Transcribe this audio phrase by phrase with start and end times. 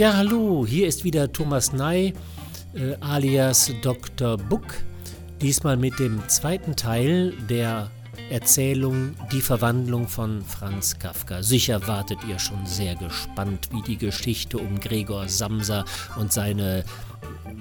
[0.00, 2.14] Ja, hallo, hier ist wieder Thomas Ney,
[2.72, 4.38] äh, alias Dr.
[4.38, 4.64] Buck.
[5.42, 7.90] Diesmal mit dem zweiten Teil der
[8.30, 11.42] Erzählung Die Verwandlung von Franz Kafka.
[11.42, 15.84] Sicher wartet ihr schon sehr gespannt, wie die Geschichte um Gregor Samsa
[16.18, 16.82] und seine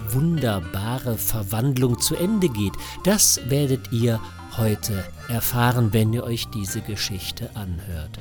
[0.08, 2.74] wunderbare Verwandlung zu Ende geht.
[3.04, 4.22] Das werdet ihr
[4.56, 8.18] heute erfahren, wenn ihr euch diese Geschichte anhört.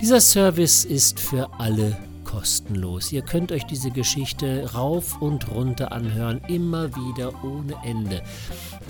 [0.00, 1.94] Dieser Service ist für alle
[2.32, 3.12] kostenlos.
[3.12, 8.22] Ihr könnt euch diese Geschichte rauf und runter anhören, immer wieder ohne Ende.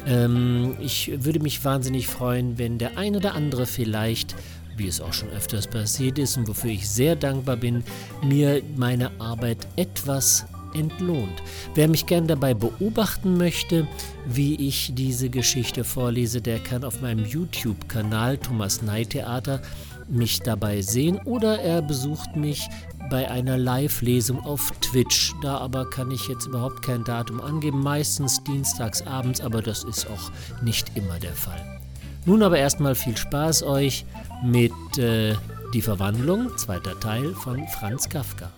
[0.06, 4.36] Ähm, ich würde mich wahnsinnig freuen, wenn der ein oder andere vielleicht
[4.74, 7.84] wie es auch schon öfters passiert ist und wofür ich sehr dankbar bin,
[8.22, 11.42] mir meine Arbeit etwas entlohnt.
[11.74, 13.86] Wer mich gern dabei beobachten möchte,
[14.26, 19.60] wie ich diese Geschichte vorlese, der kann auf meinem YouTube-Kanal Thomas Ney Theater
[20.08, 22.68] mich dabei sehen oder er besucht mich
[23.10, 25.34] bei einer Live-Lesung auf Twitch.
[25.42, 30.08] Da aber kann ich jetzt überhaupt kein Datum angeben, meistens dienstags abends, aber das ist
[30.08, 30.30] auch
[30.62, 31.80] nicht immer der Fall.
[32.24, 34.04] Nun aber erstmal viel Spaß euch
[34.42, 35.36] mit äh,
[35.74, 38.52] Die Verwandlung, zweiter Teil von Franz Kafka.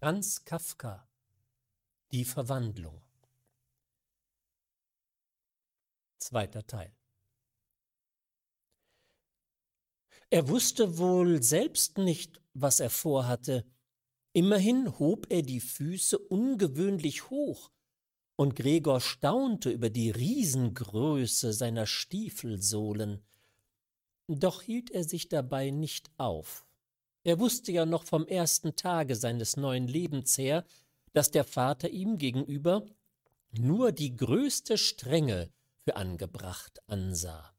[0.00, 1.06] Franz Kafka
[2.10, 3.00] Die Verwandlung.
[6.18, 6.92] Zweiter Teil.
[10.30, 13.64] Er wusste wohl selbst nicht, was er vorhatte.
[14.32, 17.70] Immerhin hob er die Füße ungewöhnlich hoch,
[18.36, 23.22] und Gregor staunte über die Riesengröße seiner Stiefelsohlen.
[24.28, 26.64] Doch hielt er sich dabei nicht auf.
[27.22, 30.64] Er wusste ja noch vom ersten Tage seines neuen Lebens her,
[31.12, 32.86] dass der Vater ihm gegenüber
[33.52, 37.52] nur die größte Strenge für angebracht ansah.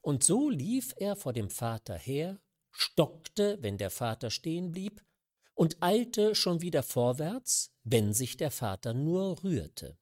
[0.00, 2.40] Und so lief er vor dem Vater her,
[2.72, 5.02] stockte, wenn der Vater stehen blieb,
[5.54, 9.96] und eilte schon wieder vorwärts, wenn sich der Vater nur rührte.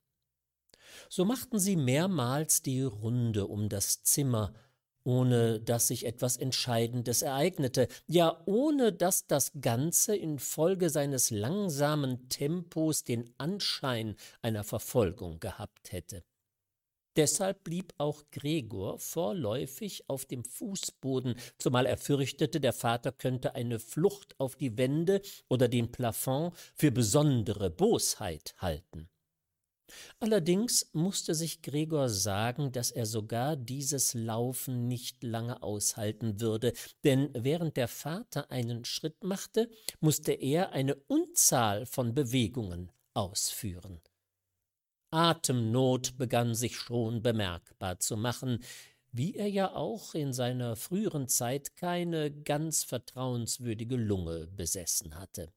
[1.08, 4.54] So machten sie mehrmals die Runde um das Zimmer,
[5.02, 13.04] ohne dass sich etwas Entscheidendes ereignete, ja ohne dass das Ganze infolge seines langsamen Tempos
[13.04, 16.22] den Anschein einer Verfolgung gehabt hätte.
[17.20, 23.78] Deshalb blieb auch Gregor vorläufig auf dem Fußboden, zumal er fürchtete, der Vater könnte eine
[23.78, 29.10] Flucht auf die Wände oder den Plafond für besondere Bosheit halten.
[30.18, 36.72] Allerdings musste sich Gregor sagen, dass er sogar dieses Laufen nicht lange aushalten würde,
[37.04, 39.68] denn während der Vater einen Schritt machte,
[40.00, 44.00] musste er eine Unzahl von Bewegungen ausführen.
[45.10, 48.62] Atemnot begann sich schon bemerkbar zu machen,
[49.12, 55.52] wie er ja auch in seiner früheren Zeit keine ganz vertrauenswürdige Lunge besessen hatte.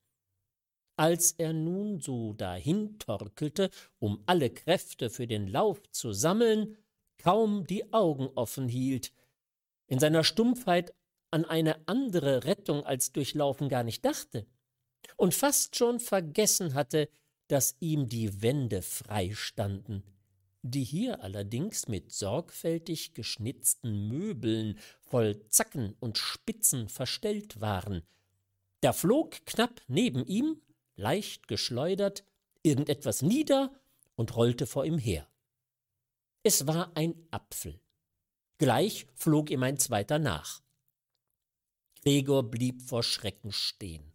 [0.95, 3.69] Als er nun so dahintorkelte,
[3.99, 6.77] um alle Kräfte für den Lauf zu sammeln,
[7.17, 9.11] kaum die Augen offen hielt,
[9.87, 10.93] in seiner Stumpfheit
[11.31, 14.45] an eine andere Rettung als Durchlaufen gar nicht dachte
[15.17, 17.09] und fast schon vergessen hatte,
[17.53, 20.01] dass ihm die Wände freistanden,
[20.63, 28.01] die hier allerdings mit sorgfältig geschnitzten Möbeln voll Zacken und Spitzen verstellt waren.
[28.81, 30.63] Da flog knapp neben ihm,
[30.95, 32.25] leicht geschleudert,
[32.63, 33.71] irgendetwas nieder
[34.15, 35.27] und rollte vor ihm her.
[36.41, 37.79] Es war ein Apfel.
[38.57, 40.63] Gleich flog ihm ein zweiter nach.
[42.01, 44.11] Gregor blieb vor Schrecken stehen.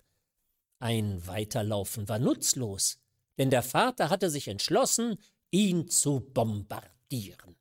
[0.81, 2.99] Ein Weiterlaufen war nutzlos
[3.39, 5.19] denn der Vater hatte sich entschlossen,
[5.51, 7.57] ihn zu bombardieren.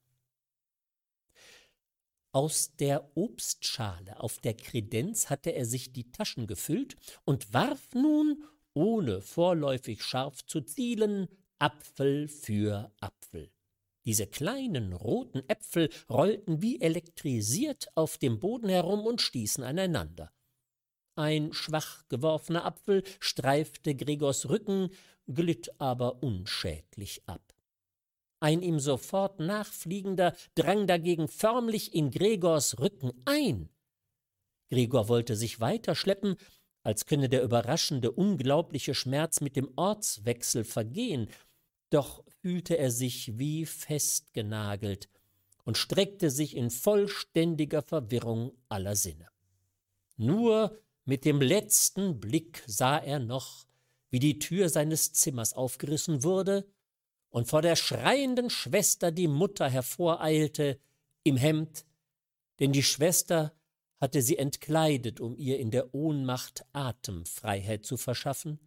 [2.34, 8.44] Aus der Obstschale auf der Kredenz hatte er sich die Taschen gefüllt und warf nun,
[8.74, 11.28] ohne vorläufig scharf zu zielen,
[11.58, 13.52] Apfel für Apfel.
[14.06, 20.32] Diese kleinen roten Äpfel rollten wie elektrisiert auf dem Boden herum und stießen aneinander.
[21.18, 24.92] Ein schwach geworfener Apfel streifte Gregors Rücken,
[25.28, 27.42] glitt aber unschädlich ab.
[28.40, 33.70] Ein ihm sofort nachfliegender drang dagegen förmlich in Gregors Rücken ein.
[34.70, 36.36] Gregor wollte sich weiterschleppen,
[36.84, 41.32] als könne der überraschende, unglaubliche Schmerz mit dem Ortswechsel vergehen,
[41.90, 45.10] doch fühlte er sich wie festgenagelt
[45.64, 49.30] und streckte sich in vollständiger Verwirrung aller Sinne.
[50.18, 53.66] Nur mit dem letzten Blick sah er noch,
[54.10, 56.70] wie die Tür seines Zimmers aufgerissen wurde
[57.30, 60.80] und vor der schreienden Schwester die Mutter hervoreilte
[61.24, 61.86] im Hemd,
[62.60, 63.54] denn die Schwester
[64.02, 68.60] hatte sie entkleidet, um ihr in der Ohnmacht Atemfreiheit zu verschaffen,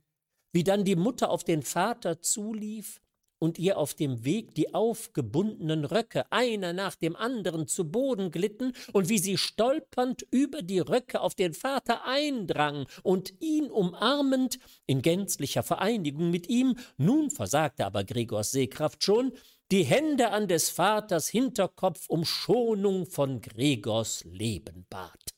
[0.52, 3.02] wie dann die Mutter auf den Vater zulief
[3.40, 8.72] und ihr auf dem Weg die aufgebundenen Röcke einer nach dem anderen zu Boden glitten
[8.92, 15.02] und wie sie stolpernd über die Röcke auf den Vater eindrang und ihn umarmend in
[15.02, 19.32] gänzlicher Vereinigung mit ihm, nun versagte aber Gregors Sehkraft schon,
[19.72, 25.30] die Hände an des Vaters Hinterkopf um Schonung von Gregors Leben bat.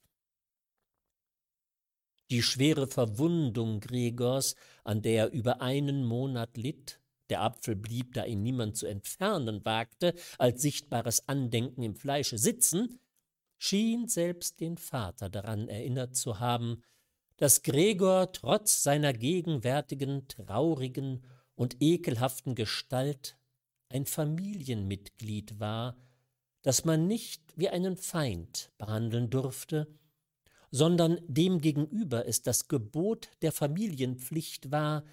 [2.31, 8.25] Die schwere Verwundung Gregors, an der er über einen Monat litt, der Apfel blieb, da
[8.25, 13.01] ihn niemand zu entfernen wagte, als sichtbares Andenken im Fleische sitzen,
[13.59, 16.83] schien selbst den Vater daran erinnert zu haben,
[17.37, 21.25] dass Gregor trotz seiner gegenwärtigen traurigen
[21.55, 23.37] und ekelhaften Gestalt
[23.89, 25.97] ein Familienmitglied war,
[26.63, 29.87] das man nicht wie einen Feind behandeln durfte,
[30.71, 35.05] sondern demgegenüber es das Gebot der Familienpflicht war,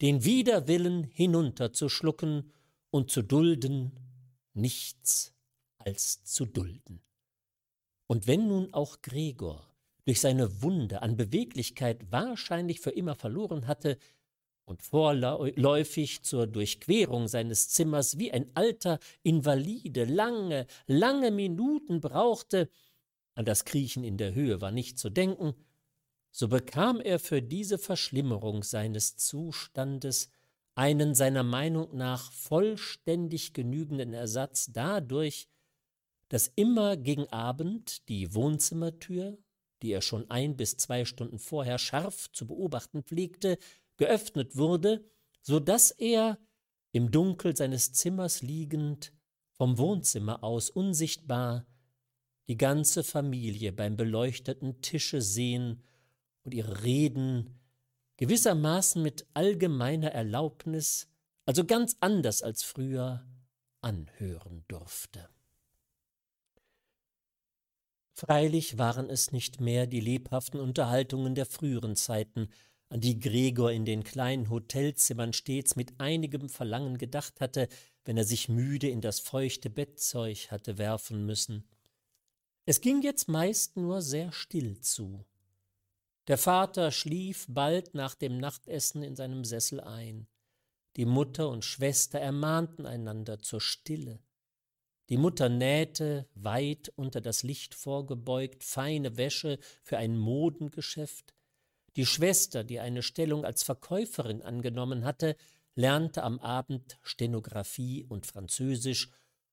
[0.00, 2.52] den Widerwillen hinunterzuschlucken
[2.90, 3.92] und zu dulden,
[4.54, 5.32] nichts
[5.78, 7.02] als zu dulden.
[8.06, 9.66] Und wenn nun auch Gregor
[10.04, 13.98] durch seine Wunde an Beweglichkeit wahrscheinlich für immer verloren hatte,
[14.70, 22.70] und vorläufig zur Durchquerung seines Zimmers wie ein alter Invalide lange, lange Minuten brauchte,
[23.34, 25.54] an das Kriechen in der Höhe war nicht zu denken,
[26.30, 30.30] so bekam er für diese Verschlimmerung seines Zustandes
[30.74, 35.48] einen seiner Meinung nach vollständig genügenden Ersatz dadurch,
[36.28, 39.36] dass immer gegen Abend die Wohnzimmertür,
[39.82, 43.58] die er schon ein bis zwei Stunden vorher scharf zu beobachten pflegte,
[43.96, 45.04] geöffnet wurde,
[45.42, 46.38] so dass er,
[46.92, 49.12] im Dunkel seines Zimmers liegend,
[49.52, 51.66] vom Wohnzimmer aus unsichtbar,
[52.48, 55.82] die ganze Familie beim beleuchteten Tische sehen
[56.44, 57.60] und ihre Reden
[58.16, 61.08] gewissermaßen mit allgemeiner Erlaubnis,
[61.46, 63.26] also ganz anders als früher,
[63.80, 65.28] anhören durfte.
[68.12, 72.50] Freilich waren es nicht mehr die lebhaften Unterhaltungen der früheren Zeiten,
[72.90, 77.68] an die Gregor in den kleinen Hotelzimmern stets mit einigem Verlangen gedacht hatte,
[78.04, 81.68] wenn er sich müde in das feuchte Bettzeug hatte werfen müssen.
[82.66, 85.24] Es ging jetzt meist nur sehr still zu.
[86.30, 90.28] Der Vater schlief bald nach dem Nachtessen in seinem Sessel ein.
[90.94, 94.20] Die Mutter und Schwester ermahnten einander zur Stille.
[95.08, 101.34] Die Mutter nähte, weit unter das Licht vorgebeugt, feine Wäsche für ein Modengeschäft,
[101.96, 105.34] die Schwester, die eine Stellung als Verkäuferin angenommen hatte,
[105.74, 109.10] lernte am Abend Stenographie und Französisch,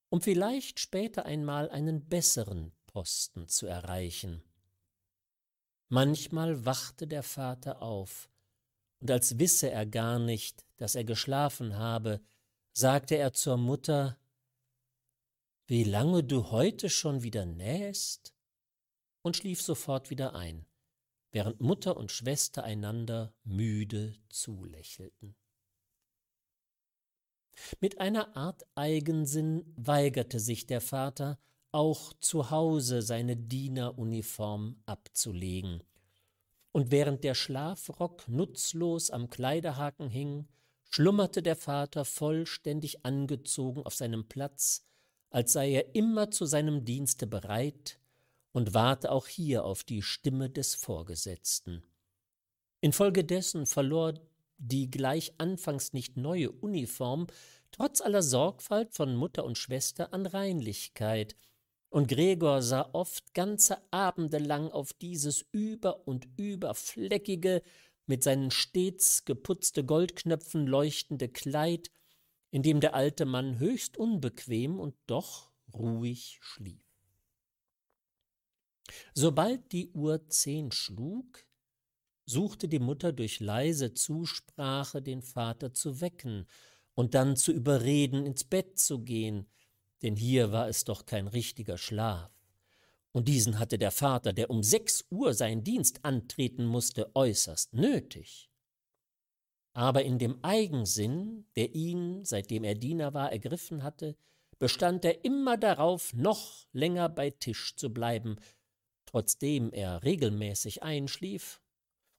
[0.10, 4.44] um vielleicht später einmal einen besseren Posten zu erreichen.
[5.90, 8.30] Manchmal wachte der Vater auf,
[9.00, 12.22] und als wisse er gar nicht, dass er geschlafen habe,
[12.74, 14.18] sagte er zur Mutter
[15.68, 18.34] Wie lange du heute schon wieder nähst?
[19.22, 20.66] und schlief sofort wieder ein
[21.32, 25.36] während Mutter und Schwester einander müde zulächelten.
[27.80, 31.40] Mit einer Art Eigensinn weigerte sich der Vater,
[31.72, 35.84] auch zu Hause seine Dieneruniform abzulegen.
[36.72, 40.48] Und während der Schlafrock nutzlos am Kleiderhaken hing,
[40.90, 44.86] schlummerte der Vater vollständig angezogen auf seinem Platz,
[45.30, 48.00] als sei er immer zu seinem Dienste bereit,
[48.54, 51.84] und warte auch hier auf die Stimme des Vorgesetzten.
[52.82, 54.16] Infolgedessen verlor
[54.58, 57.28] die gleich anfangs nicht neue Uniform
[57.72, 61.36] trotz aller Sorgfalt von Mutter und Schwester an Reinlichkeit,
[61.98, 67.64] und Gregor sah oft ganze Abende lang auf dieses über und über fleckige,
[68.06, 71.90] mit seinen stets geputzte Goldknöpfen leuchtende Kleid,
[72.52, 76.86] in dem der alte Mann höchst unbequem und doch ruhig schlief.
[79.16, 81.48] Sobald die Uhr zehn schlug,
[82.28, 86.46] suchte die Mutter durch leise Zusprache den Vater zu wecken
[86.94, 89.48] und dann zu überreden, ins Bett zu gehen,
[90.02, 92.32] denn hier war es doch kein richtiger Schlaf.
[93.12, 98.50] Und diesen hatte der Vater, der um sechs Uhr seinen Dienst antreten musste, äußerst nötig.
[99.74, 104.16] Aber in dem Eigensinn, der ihn, seitdem er Diener war, ergriffen hatte,
[104.60, 108.38] bestand er immer darauf, noch länger bei Tisch zu bleiben,
[109.06, 111.62] trotzdem er regelmäßig einschlief,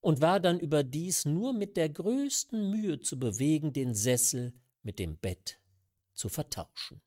[0.01, 5.19] und war dann überdies nur mit der größten Mühe zu bewegen, den Sessel mit dem
[5.19, 5.59] Bett
[6.15, 7.03] zu vertauschen.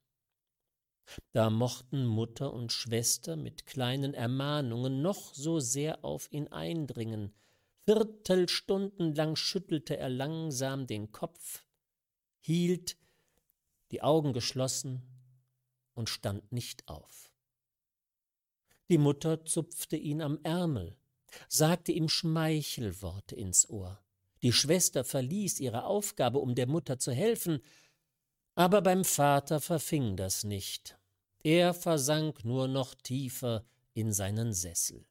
[1.31, 7.33] Da mochten Mutter und Schwester mit kleinen Ermahnungen noch so sehr auf ihn eindringen.
[7.85, 11.65] Viertelstunden lang schüttelte er langsam den Kopf,
[12.39, 12.97] hielt
[13.91, 15.01] die Augen geschlossen
[15.93, 17.31] und stand nicht auf.
[18.89, 20.97] Die Mutter zupfte ihn am Ärmel,
[21.47, 24.01] sagte ihm Schmeichelworte ins Ohr.
[24.41, 27.61] Die Schwester verließ ihre Aufgabe, um der Mutter zu helfen,
[28.55, 30.97] aber beim Vater verfing das nicht.
[31.43, 35.05] Er versank nur noch tiefer in seinen Sessel.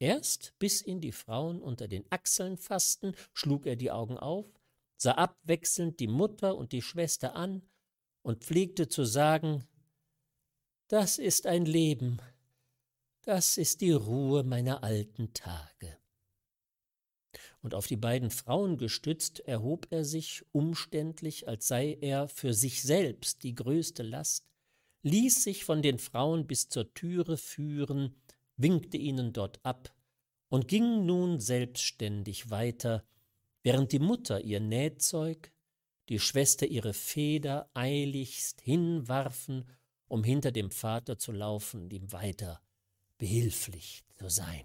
[0.00, 4.46] Erst bis ihn die Frauen unter den Achseln fassten, schlug er die Augen auf,
[4.96, 7.62] sah abwechselnd die Mutter und die Schwester an
[8.22, 9.64] und pflegte zu sagen
[10.88, 12.20] Das ist ein Leben,
[13.22, 15.98] das ist die Ruhe meiner alten Tage.
[17.60, 22.82] Und auf die beiden Frauen gestützt, erhob er sich umständlich, als sei er für sich
[22.82, 24.48] selbst die größte Last,
[25.08, 28.14] ließ sich von den Frauen bis zur Türe führen,
[28.56, 29.94] winkte ihnen dort ab
[30.48, 33.04] und ging nun selbstständig weiter,
[33.62, 35.52] während die Mutter ihr Nähzeug,
[36.08, 39.68] die Schwester ihre Feder eiligst hinwarfen,
[40.08, 42.62] um hinter dem Vater zu laufen und ihm weiter
[43.18, 44.64] behilflich zu sein.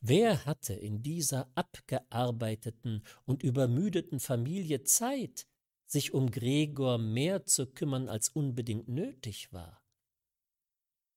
[0.00, 5.46] Wer hatte in dieser abgearbeiteten und übermüdeten Familie Zeit,
[5.88, 9.82] sich um Gregor mehr zu kümmern, als unbedingt nötig war?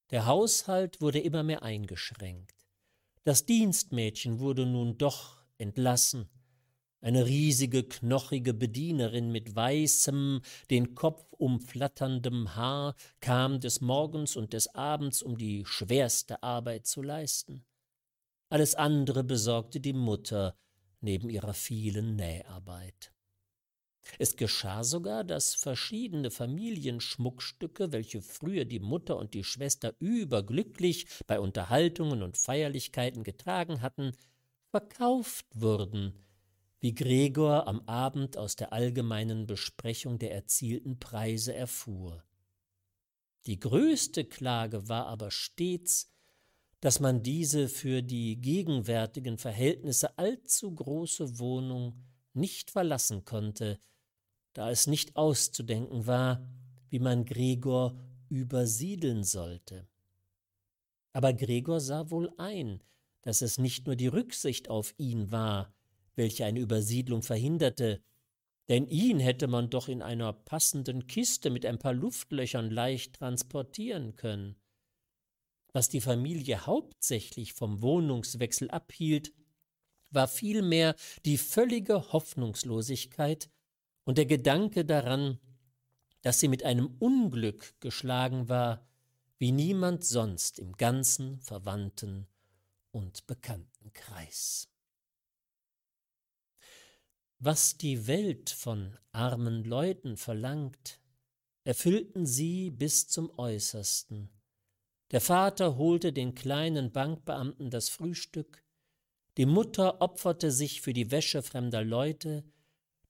[0.10, 2.68] Der Haushalt wurde immer mehr eingeschränkt.
[3.24, 6.28] Das Dienstmädchen wurde nun doch entlassen.
[7.02, 14.74] Eine riesige, knochige Bedienerin mit weißem, den Kopf umflatterndem Haar kam des Morgens und des
[14.76, 17.66] Abends, um die schwerste Arbeit zu leisten.
[18.50, 20.56] Alles andere besorgte die Mutter
[21.00, 23.14] neben ihrer vielen Näharbeit.
[24.20, 31.40] Es geschah sogar, dass verschiedene Familienschmuckstücke, welche früher die Mutter und die Schwester überglücklich bei
[31.40, 34.14] Unterhaltungen und Feierlichkeiten getragen hatten,
[34.70, 36.14] verkauft wurden,
[36.80, 42.24] wie Gregor am Abend aus der allgemeinen Besprechung der erzielten Preise erfuhr.
[43.46, 46.12] Die größte Klage war aber stets,
[46.80, 53.80] dass man diese für die gegenwärtigen Verhältnisse allzu große Wohnung nicht verlassen konnte,
[54.54, 56.48] da es nicht auszudenken war,
[56.90, 57.98] wie man Gregor
[58.30, 59.88] übersiedeln sollte.
[61.14, 62.84] Aber Gregor sah wohl ein,
[63.22, 65.74] dass es nicht nur die Rücksicht auf ihn war,
[66.16, 68.02] welche eine Übersiedlung verhinderte,
[68.70, 74.16] denn ihn hätte man doch in einer passenden Kiste mit ein paar Luftlöchern leicht transportieren
[74.16, 74.56] können.
[75.74, 79.34] Was die Familie hauptsächlich vom Wohnungswechsel abhielt,
[80.14, 83.50] war vielmehr die völlige Hoffnungslosigkeit
[84.04, 85.40] und der Gedanke daran,
[86.22, 88.88] dass sie mit einem Unglück geschlagen war,
[89.38, 92.28] wie niemand sonst im ganzen Verwandten
[92.92, 94.70] und Bekanntenkreis.
[97.40, 101.00] Was die Welt von armen Leuten verlangt,
[101.64, 104.30] erfüllten sie bis zum äußersten,
[105.12, 108.61] der Vater holte den kleinen Bankbeamten das Frühstück,
[109.42, 112.44] die Mutter opferte sich für die Wäsche fremder Leute,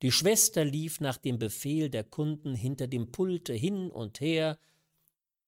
[0.01, 4.57] die Schwester lief nach dem Befehl der Kunden hinter dem Pulte hin und her,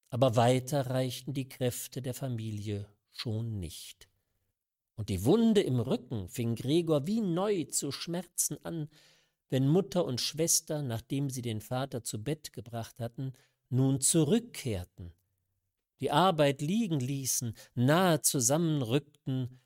[0.10, 4.10] aber weiter reichten die Kräfte der Familie schon nicht.
[4.96, 8.90] Und die Wunde im Rücken fing Gregor wie neu zu schmerzen an,
[9.50, 13.32] wenn Mutter und Schwester, nachdem sie den Vater zu Bett gebracht hatten,
[13.70, 15.14] nun zurückkehrten
[16.04, 19.62] die Arbeit liegen ließen, nahe zusammenrückten,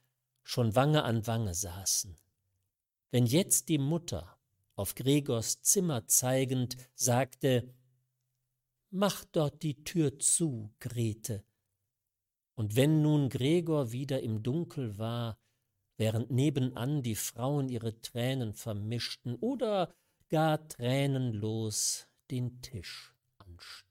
[0.48, 2.18] schon Wange an Wange saßen.
[3.12, 4.40] Wenn jetzt die Mutter,
[4.76, 7.74] auf Gregors Zimmer zeigend, sagte,
[8.90, 11.44] Mach dort die Tür zu, Grete.
[12.56, 15.38] Und wenn nun Gregor wieder im Dunkel war,
[15.98, 19.94] während nebenan die Frauen ihre Tränen vermischten oder
[20.30, 23.87] gar tränenlos den Tisch anstarrten.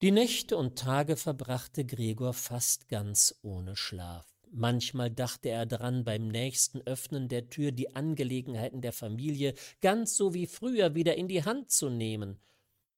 [0.00, 4.24] Die Nächte und Tage verbrachte Gregor fast ganz ohne Schlaf.
[4.52, 10.34] Manchmal dachte er daran, beim nächsten Öffnen der Tür die Angelegenheiten der Familie ganz so
[10.34, 12.38] wie früher wieder in die Hand zu nehmen.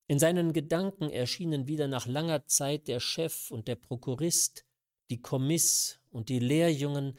[0.09, 4.67] In seinen Gedanken erschienen wieder nach langer Zeit der Chef und der Prokurist,
[5.09, 7.17] die Kommiss und die Lehrjungen,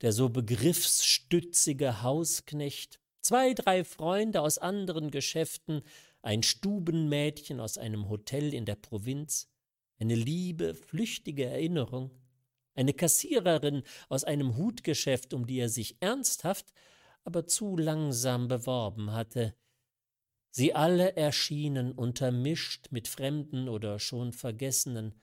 [0.00, 5.82] der so begriffsstützige Hausknecht, zwei, drei Freunde aus anderen Geschäften,
[6.22, 9.50] ein Stubenmädchen aus einem Hotel in der Provinz,
[9.98, 12.10] eine liebe, flüchtige Erinnerung,
[12.74, 16.72] eine Kassiererin aus einem Hutgeschäft, um die er sich ernsthaft,
[17.24, 19.54] aber zu langsam beworben hatte.
[20.50, 25.14] Sie alle erschienen untermischt mit Fremden oder schon Vergessenen,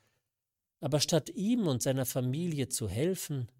[0.80, 3.52] aber statt ihm und seiner Familie zu helfen,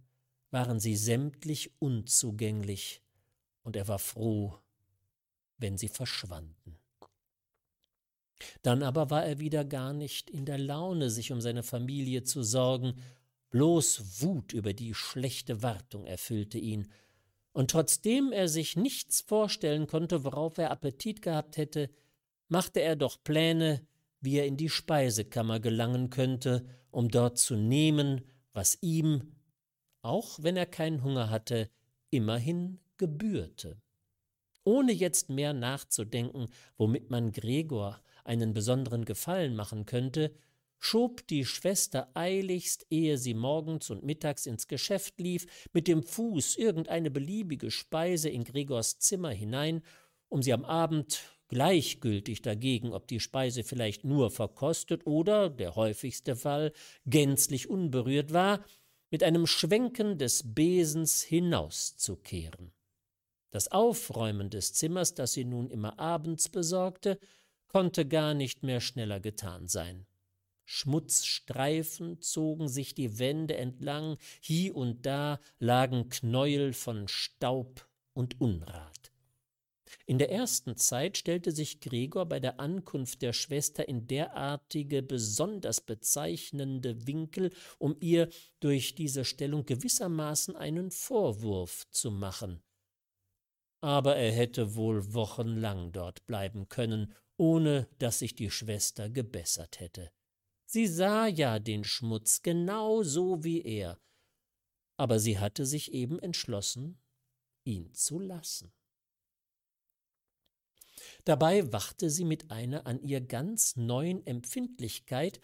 [0.52, 3.04] waren sie sämtlich unzugänglich,
[3.62, 4.58] und er war froh,
[5.58, 6.79] wenn sie verschwanden.
[8.62, 12.44] Dann aber war er wieder gar nicht in der Laune, sich um seine Familie zu
[12.44, 12.96] sorgen,
[13.50, 16.88] bloß Wut über die schlechte Wartung erfüllte ihn,
[17.52, 21.90] und trotzdem er sich nichts vorstellen konnte, worauf er Appetit gehabt hätte,
[22.48, 23.86] machte er doch Pläne,
[24.22, 28.22] wie er in die Speisekammer gelangen könnte, um dort zu nehmen,
[28.54, 29.36] was ihm,
[30.02, 31.70] auch wenn er keinen Hunger hatte,
[32.10, 33.82] immerhin gebührte.
[34.64, 40.32] Ohne jetzt mehr nachzudenken, womit man Gregor einen besonderen Gefallen machen könnte,
[40.78, 46.56] schob die Schwester eiligst, ehe sie morgens und mittags ins Geschäft lief, mit dem Fuß
[46.56, 49.82] irgendeine beliebige Speise in Gregors Zimmer hinein,
[50.30, 56.36] um sie am Abend gleichgültig dagegen, ob die Speise vielleicht nur verkostet oder, der häufigste
[56.36, 56.72] Fall,
[57.06, 58.64] gänzlich unberührt war,
[59.10, 62.72] mit einem Schwenken des Besens hinauszukehren.
[63.50, 67.20] Das Aufräumen des Zimmers, das sie nun immer abends besorgte,
[67.70, 70.06] konnte gar nicht mehr schneller getan sein.
[70.66, 79.12] Schmutzstreifen zogen sich die Wände entlang, hie und da lagen Knäuel von Staub und Unrat.
[80.06, 85.82] In der ersten Zeit stellte sich Gregor bei der Ankunft der Schwester in derartige besonders
[85.82, 92.62] bezeichnende Winkel, um ihr durch diese Stellung gewissermaßen einen Vorwurf zu machen.
[93.82, 100.12] Aber er hätte wohl wochenlang dort bleiben können, ohne dass sich die Schwester gebessert hätte.
[100.66, 103.98] Sie sah ja den Schmutz genau so wie er,
[104.98, 107.00] aber sie hatte sich eben entschlossen,
[107.64, 108.72] ihn zu lassen.
[111.24, 115.40] Dabei wachte sie mit einer an ihr ganz neuen Empfindlichkeit,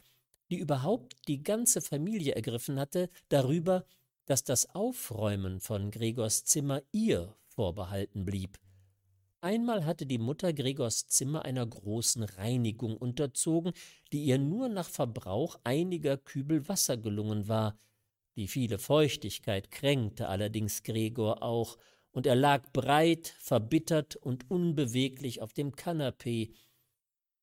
[0.49, 3.85] die überhaupt die ganze Familie ergriffen hatte, darüber,
[4.25, 8.59] dass das Aufräumen von Gregors Zimmer ihr vorbehalten blieb.
[9.45, 13.73] Einmal hatte die Mutter Gregors Zimmer einer großen Reinigung unterzogen,
[14.11, 17.77] die ihr nur nach Verbrauch einiger Kübel Wasser gelungen war.
[18.37, 21.77] Die viele Feuchtigkeit kränkte allerdings Gregor auch,
[22.09, 26.51] und er lag breit, verbittert und unbeweglich auf dem Kanapee.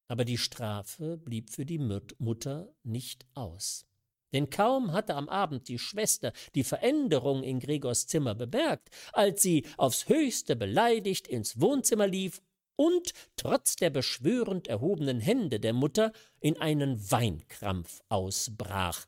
[0.09, 3.87] Aber die Strafe blieb für die Mutter nicht aus.
[4.33, 9.67] Denn kaum hatte am Abend die Schwester die Veränderung in Gregors Zimmer bemerkt, als sie
[9.77, 12.41] aufs höchste beleidigt ins Wohnzimmer lief
[12.77, 19.07] und trotz der beschwörend erhobenen Hände der Mutter in einen Weinkrampf ausbrach,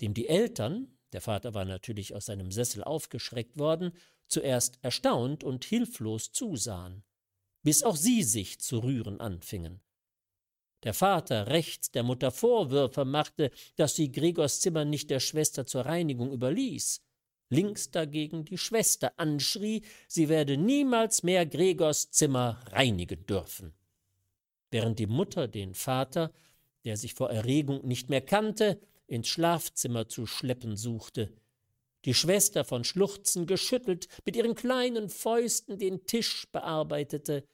[0.00, 3.92] dem die Eltern, der Vater war natürlich aus seinem Sessel aufgeschreckt worden,
[4.26, 7.04] zuerst erstaunt und hilflos zusahen,
[7.62, 9.80] bis auch sie sich zu rühren anfingen
[10.84, 15.86] der Vater rechts der Mutter Vorwürfe machte, dass sie Gregors Zimmer nicht der Schwester zur
[15.86, 17.00] Reinigung überließ,
[17.48, 23.74] links dagegen die Schwester anschrie, sie werde niemals mehr Gregors Zimmer reinigen dürfen.
[24.70, 26.32] Während die Mutter den Vater,
[26.84, 31.32] der sich vor Erregung nicht mehr kannte, ins Schlafzimmer zu schleppen suchte,
[32.04, 37.44] die Schwester von Schluchzen geschüttelt, mit ihren kleinen Fäusten den Tisch bearbeitete,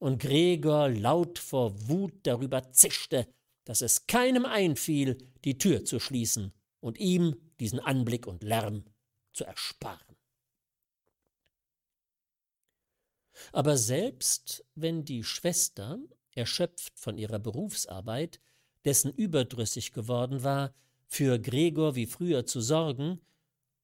[0.00, 3.28] und Gregor laut vor Wut darüber zischte,
[3.64, 8.84] dass es keinem einfiel, die Tür zu schließen und ihm diesen Anblick und Lärm
[9.32, 10.16] zu ersparen.
[13.52, 15.98] Aber selbst wenn die Schwester,
[16.34, 18.40] erschöpft von ihrer Berufsarbeit,
[18.84, 20.74] dessen überdrüssig geworden war,
[21.06, 23.20] für Gregor wie früher zu sorgen,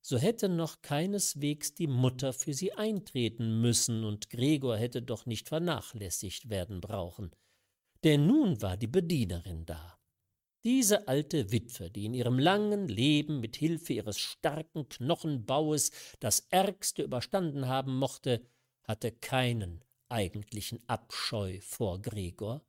[0.09, 5.49] so hätte noch keineswegs die Mutter für sie eintreten müssen, und Gregor hätte doch nicht
[5.49, 7.33] vernachlässigt werden brauchen.
[8.05, 9.99] Denn nun war die Bedienerin da.
[10.62, 15.90] Diese alte Witwe, die in ihrem langen Leben mit Hilfe ihres starken Knochenbaues
[16.21, 18.47] das Ärgste überstanden haben mochte,
[18.85, 22.64] hatte keinen eigentlichen Abscheu vor Gregor.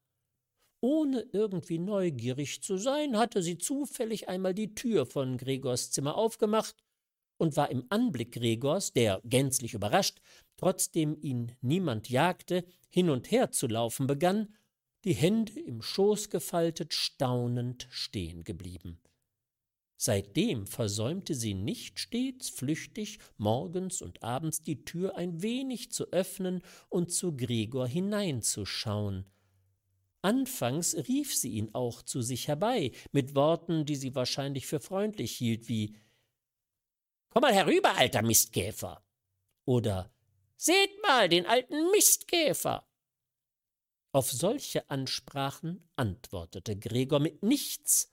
[0.82, 6.76] Ohne irgendwie neugierig zu sein, hatte sie zufällig einmal die Tür von Gregors Zimmer aufgemacht
[7.38, 10.20] und war im Anblick Gregors, der gänzlich überrascht,
[10.58, 14.56] trotzdem ihn niemand jagte, hin und her zu laufen begann,
[15.04, 19.00] die Hände im Schoß gefaltet, staunend stehen geblieben.
[20.00, 26.62] Seitdem versäumte sie nicht stets flüchtig morgens und abends die Tür ein wenig zu öffnen
[26.90, 29.26] und zu Gregor hineinzuschauen.
[30.22, 35.32] Anfangs rief sie ihn auch zu sich herbei, mit Worten, die sie wahrscheinlich für freundlich
[35.32, 35.96] hielt, wie
[37.38, 39.06] Komm mal herüber, alter Mistkäfer.
[39.66, 40.12] Oder
[40.56, 42.90] Seht mal den alten Mistkäfer.
[44.12, 48.12] Auf solche Ansprachen antwortete Gregor mit nichts,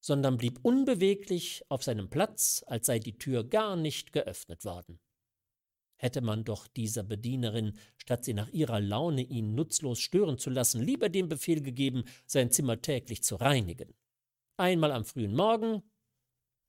[0.00, 5.00] sondern blieb unbeweglich auf seinem Platz, als sei die Tür gar nicht geöffnet worden.
[5.96, 10.80] Hätte man doch dieser Bedienerin, statt sie nach ihrer Laune ihn nutzlos stören zu lassen,
[10.80, 13.92] lieber den Befehl gegeben, sein Zimmer täglich zu reinigen.
[14.56, 15.82] Einmal am frühen Morgen,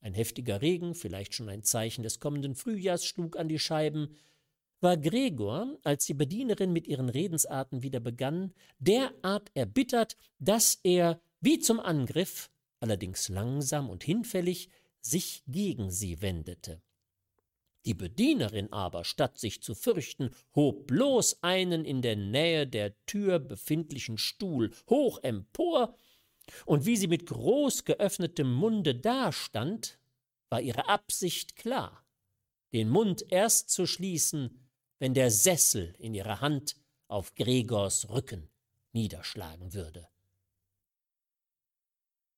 [0.03, 4.17] ein heftiger Regen, vielleicht schon ein Zeichen des kommenden Frühjahrs, schlug an die Scheiben,
[4.81, 11.59] war Gregor, als die Bedienerin mit ihren Redensarten wieder begann, derart erbittert, dass er, wie
[11.59, 16.81] zum Angriff, allerdings langsam und hinfällig, sich gegen sie wendete.
[17.85, 23.39] Die Bedienerin aber, statt sich zu fürchten, hob bloß einen in der Nähe der Tür
[23.39, 25.95] befindlichen Stuhl hoch empor,
[26.65, 29.99] und wie sie mit groß geöffnetem Munde dastand,
[30.49, 32.06] war ihre Absicht klar,
[32.73, 36.75] den Mund erst zu schließen, wenn der Sessel in ihrer Hand
[37.08, 38.49] auf Gregors Rücken
[38.93, 40.08] niederschlagen würde.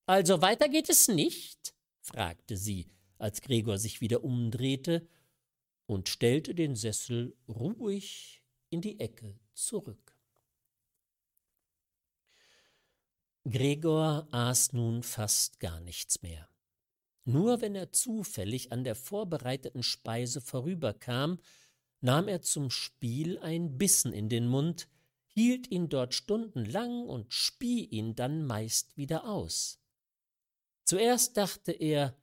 [0.05, 1.73] Also weiter geht es nicht?
[2.01, 5.07] fragte sie, als Gregor sich wieder umdrehte
[5.87, 10.04] und stellte den Sessel ruhig in die Ecke zurück.
[13.47, 16.49] Gregor aß nun fast gar nichts mehr.
[17.25, 21.39] Nur wenn er zufällig an der vorbereiteten Speise vorüberkam,
[22.01, 24.87] nahm er zum Spiel ein Bissen in den Mund,
[25.27, 29.79] hielt ihn dort stundenlang und spie ihn dann meist wieder aus.
[30.83, 32.17] Zuerst dachte er,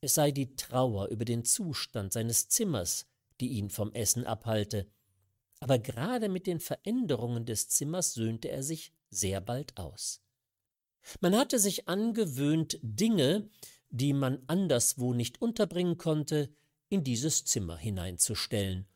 [0.00, 3.06] es sei die Trauer über den Zustand seines Zimmers,
[3.40, 4.88] die ihn vom Essen abhalte,
[5.60, 10.23] aber gerade mit den Veränderungen des Zimmers söhnte er sich sehr bald aus.
[11.20, 13.48] Man hatte sich angewöhnt, Dinge,
[13.90, 16.50] die man anderswo nicht unterbringen konnte,
[16.88, 18.86] in dieses Zimmer hineinzustellen.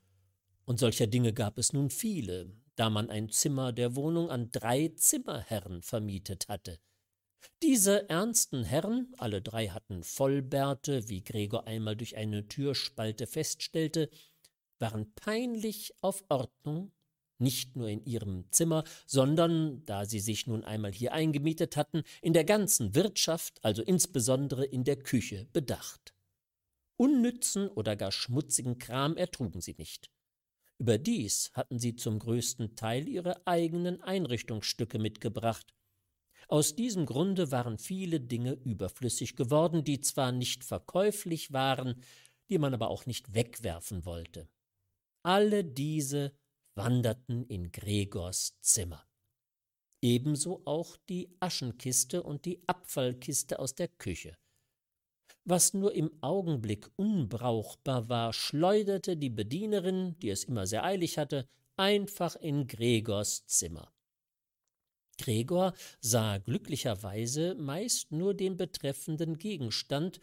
[0.65, 4.89] Und solcher Dinge gab es nun viele, da man ein Zimmer der Wohnung an drei
[4.97, 6.79] Zimmerherren vermietet hatte.
[7.63, 14.11] Diese ernsten Herren, alle drei hatten Vollbärte, wie Gregor einmal durch eine Türspalte feststellte,
[14.79, 16.93] waren peinlich auf Ordnung,
[17.41, 22.33] nicht nur in ihrem Zimmer, sondern, da sie sich nun einmal hier eingemietet hatten, in
[22.33, 26.15] der ganzen Wirtschaft, also insbesondere in der Küche, bedacht.
[26.97, 30.11] Unnützen oder gar schmutzigen Kram ertrugen sie nicht.
[30.79, 35.75] Überdies hatten sie zum größten Teil ihre eigenen Einrichtungsstücke mitgebracht,
[36.49, 42.03] aus diesem Grunde waren viele Dinge überflüssig geworden, die zwar nicht verkäuflich waren,
[42.49, 44.49] die man aber auch nicht wegwerfen wollte.
[45.23, 46.33] Alle diese
[46.79, 49.05] wanderten in Gregors Zimmer.
[50.01, 54.39] Ebenso auch die Aschenkiste und die Abfallkiste aus der Küche.
[55.45, 61.49] Was nur im Augenblick unbrauchbar war, schleuderte die Bedienerin, die es immer sehr eilig hatte,
[61.77, 63.93] einfach in Gregors Zimmer.
[65.19, 70.21] Gregor sah glücklicherweise meist nur den betreffenden Gegenstand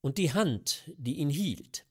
[0.00, 1.87] und die Hand, die ihn hielt.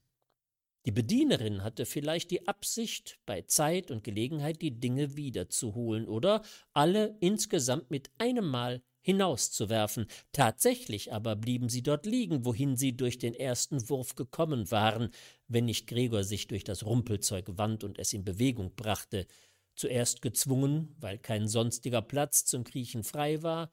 [0.88, 6.40] Die Bedienerin hatte vielleicht die Absicht, bei Zeit und Gelegenheit die Dinge wiederzuholen oder
[6.72, 10.06] alle insgesamt mit einem Mal hinauszuwerfen.
[10.32, 15.10] Tatsächlich aber blieben sie dort liegen, wohin sie durch den ersten Wurf gekommen waren,
[15.46, 19.26] wenn nicht Gregor sich durch das Rumpelzeug wand und es in Bewegung brachte
[19.74, 23.70] zuerst gezwungen, weil kein sonstiger Platz zum Kriechen frei war,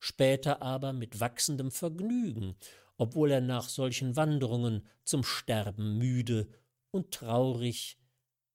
[0.00, 2.56] später aber mit wachsendem Vergnügen,
[2.98, 6.48] obwohl er nach solchen Wanderungen zum Sterben müde
[6.90, 7.98] und traurig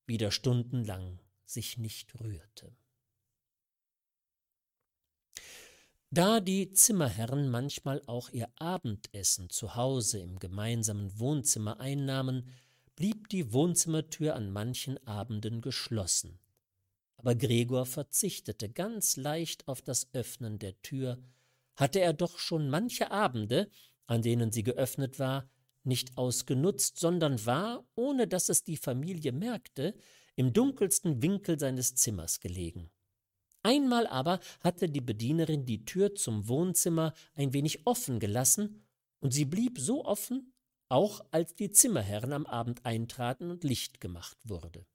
[0.06, 2.76] wieder stundenlang sich nicht rührte.
[6.12, 12.50] Da die Zimmerherren manchmal auch ihr Abendessen zu Hause im gemeinsamen Wohnzimmer einnahmen,
[12.96, 16.40] blieb die Wohnzimmertür an manchen Abenden geschlossen,
[17.18, 21.18] aber Gregor verzichtete ganz leicht auf das Öffnen der Tür,
[21.76, 23.72] hatte er doch schon manche Abende,
[24.08, 25.50] an denen sie geöffnet war,
[25.84, 29.96] nicht ausgenutzt, sondern war, ohne dass es die Familie merkte,
[30.36, 32.90] im dunkelsten Winkel seines Zimmers gelegen.
[33.62, 38.82] Einmal aber hatte die Bedienerin die Tür zum Wohnzimmer ein wenig offen gelassen,
[39.20, 40.54] und sie blieb so offen,
[40.90, 44.86] auch als die Zimmerherren am Abend eintraten und Licht gemacht wurde.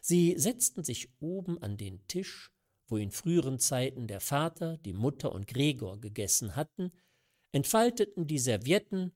[0.00, 2.52] Sie setzten sich oben an den Tisch,
[2.86, 6.92] wo in früheren Zeiten der Vater, die Mutter und Gregor gegessen hatten,
[7.52, 9.12] entfalteten die Servietten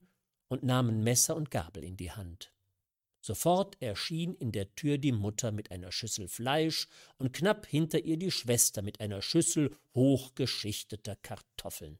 [0.47, 2.53] und nahmen Messer und Gabel in die Hand.
[3.19, 8.17] Sofort erschien in der Tür die Mutter mit einer Schüssel Fleisch und knapp hinter ihr
[8.17, 11.99] die Schwester mit einer Schüssel hochgeschichteter Kartoffeln.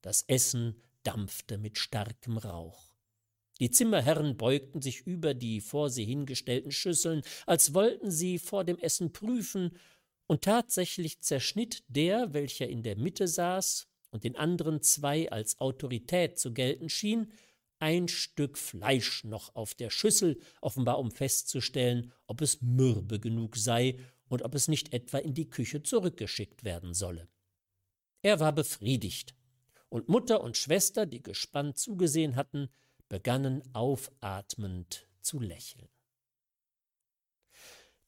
[0.00, 2.94] Das Essen dampfte mit starkem Rauch.
[3.60, 8.78] Die Zimmerherren beugten sich über die vor sie hingestellten Schüsseln, als wollten sie vor dem
[8.78, 9.76] Essen prüfen,
[10.30, 16.38] Und tatsächlich zerschnitt der, welcher in der Mitte saß und den anderen zwei als Autorität
[16.38, 17.32] zu gelten schien,
[17.78, 23.98] ein Stück Fleisch noch auf der Schüssel, offenbar um festzustellen, ob es mürbe genug sei
[24.28, 27.28] und ob es nicht etwa in die Küche zurückgeschickt werden solle.
[28.22, 29.34] Er war befriedigt,
[29.90, 32.68] und Mutter und Schwester, die gespannt zugesehen hatten,
[33.08, 35.88] begannen aufatmend zu lächeln.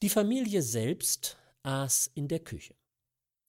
[0.03, 2.75] Die Familie selbst aß in der Küche.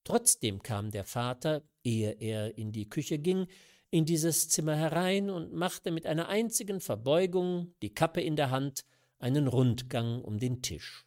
[0.03, 3.47] Trotzdem kam der Vater, ehe er in die Küche ging,
[3.91, 8.85] in dieses Zimmer herein und machte mit einer einzigen Verbeugung, die Kappe in der Hand,
[9.19, 11.05] einen Rundgang um den Tisch.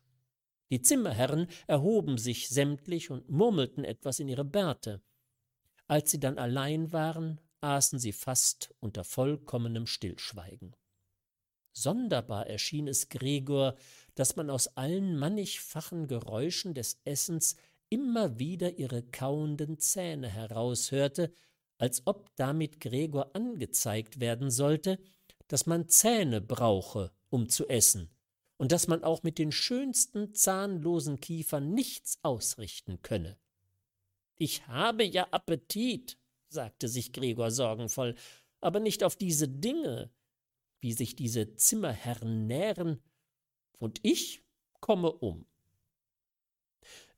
[0.71, 5.03] Die Zimmerherren erhoben sich sämtlich und murmelten etwas in ihre Bärte.
[5.87, 10.77] Als sie dann allein waren, aßen sie fast unter vollkommenem Stillschweigen.
[11.73, 13.77] Sonderbar erschien es Gregor,
[14.15, 17.57] dass man aus allen mannigfachen Geräuschen des Essens
[17.89, 21.33] immer wieder ihre kauenden Zähne heraushörte,
[21.79, 24.99] als ob damit Gregor angezeigt werden sollte,
[25.49, 28.11] dass man Zähne brauche, um zu essen,
[28.57, 33.39] und dass man auch mit den schönsten zahnlosen Kiefern nichts ausrichten könne.
[34.37, 36.19] Ich habe ja Appetit,
[36.49, 38.15] sagte sich Gregor sorgenvoll,
[38.61, 40.11] aber nicht auf diese Dinge,
[40.81, 43.03] wie sich diese Zimmerherren nähren,
[43.79, 44.43] und ich
[44.81, 45.47] komme um.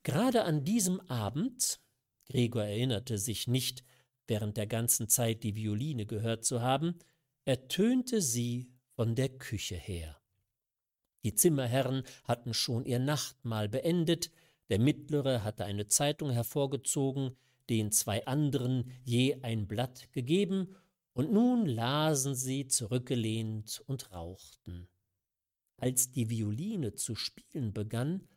[0.06, 1.80] Gerade an diesem Abend,
[2.26, 3.82] Gregor erinnerte sich nicht,
[4.28, 6.94] während der ganzen Zeit die Violine gehört zu haben,
[7.44, 10.22] ertönte sie von der Küche her.
[11.24, 14.30] Die Zimmerherren hatten schon ihr Nachtmahl beendet,
[14.68, 17.36] der Mittlere hatte eine Zeitung hervorgezogen,
[17.68, 20.76] den zwei anderen je ein Blatt gegeben,
[21.14, 24.86] und nun lasen sie zurückgelehnt und rauchten.
[25.78, 28.28] Als die Violine zu spielen begann,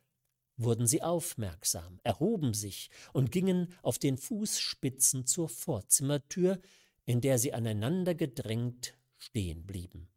[0.62, 6.60] wurden sie aufmerksam, erhoben sich und gingen auf den Fußspitzen zur Vorzimmertür,
[7.04, 10.08] in der sie aneinander gedrängt stehen blieben.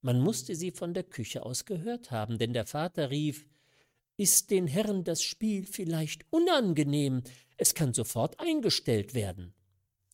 [0.00, 3.46] Man musste sie von der Küche aus gehört haben, denn der Vater rief
[4.16, 7.22] Ist den Herren das Spiel vielleicht unangenehm?
[7.56, 9.54] Es kann sofort eingestellt werden.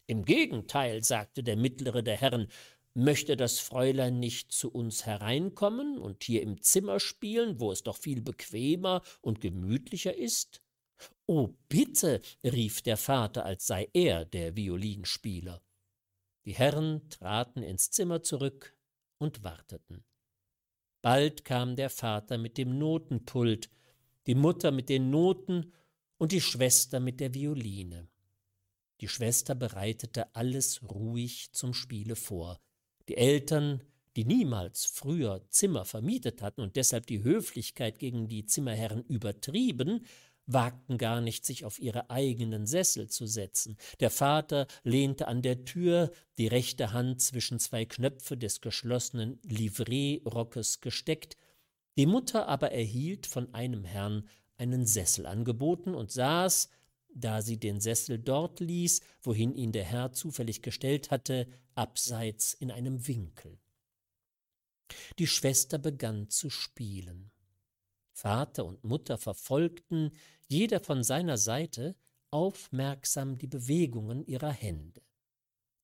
[0.06, 2.48] Im Gegenteil, sagte der mittlere der Herren,
[2.94, 7.96] Möchte das Fräulein nicht zu uns hereinkommen und hier im Zimmer spielen, wo es doch
[7.96, 10.60] viel bequemer und gemütlicher ist?
[11.26, 15.62] Oh, bitte, rief der Vater, als sei er der Violinspieler.
[16.44, 18.76] Die Herren traten ins Zimmer zurück
[19.18, 20.04] und warteten.
[21.02, 23.70] Bald kam der Vater mit dem Notenpult,
[24.26, 25.72] die Mutter mit den Noten
[26.18, 28.08] und die Schwester mit der Violine.
[29.00, 32.60] Die Schwester bereitete alles ruhig zum Spiele vor.
[33.10, 33.82] Die Eltern,
[34.14, 40.06] die niemals früher Zimmer vermietet hatten und deshalb die Höflichkeit gegen die Zimmerherren übertrieben,
[40.46, 43.76] wagten gar nicht, sich auf ihre eigenen Sessel zu setzen.
[43.98, 50.80] Der Vater lehnte an der Tür, die rechte Hand zwischen zwei Knöpfe des geschlossenen Livreerockes
[50.80, 51.36] gesteckt,
[51.98, 56.68] die Mutter aber erhielt von einem Herrn einen Sessel angeboten und saß,
[57.14, 62.70] da sie den Sessel dort ließ, wohin ihn der Herr zufällig gestellt hatte, abseits in
[62.70, 63.58] einem Winkel.
[65.18, 67.30] Die Schwester begann zu spielen.
[68.12, 70.12] Vater und Mutter verfolgten,
[70.48, 71.96] jeder von seiner Seite,
[72.30, 75.02] aufmerksam die Bewegungen ihrer Hände.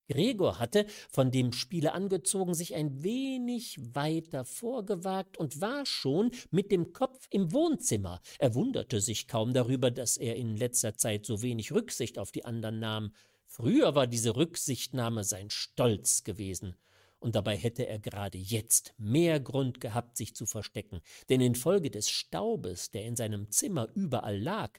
[0.08, 6.70] Gregor hatte, von dem Spiele angezogen, sich ein wenig weiter vorgewagt und war schon mit
[6.70, 8.20] dem Kopf im Wohnzimmer.
[8.38, 12.44] Er wunderte sich kaum darüber, dass er in letzter Zeit so wenig Rücksicht auf die
[12.44, 13.12] anderen nahm.
[13.46, 16.76] Früher war diese Rücksichtnahme sein Stolz gewesen,
[17.18, 22.10] und dabei hätte er gerade jetzt mehr Grund gehabt, sich zu verstecken, denn infolge des
[22.10, 24.78] Staubes, der in seinem Zimmer überall lag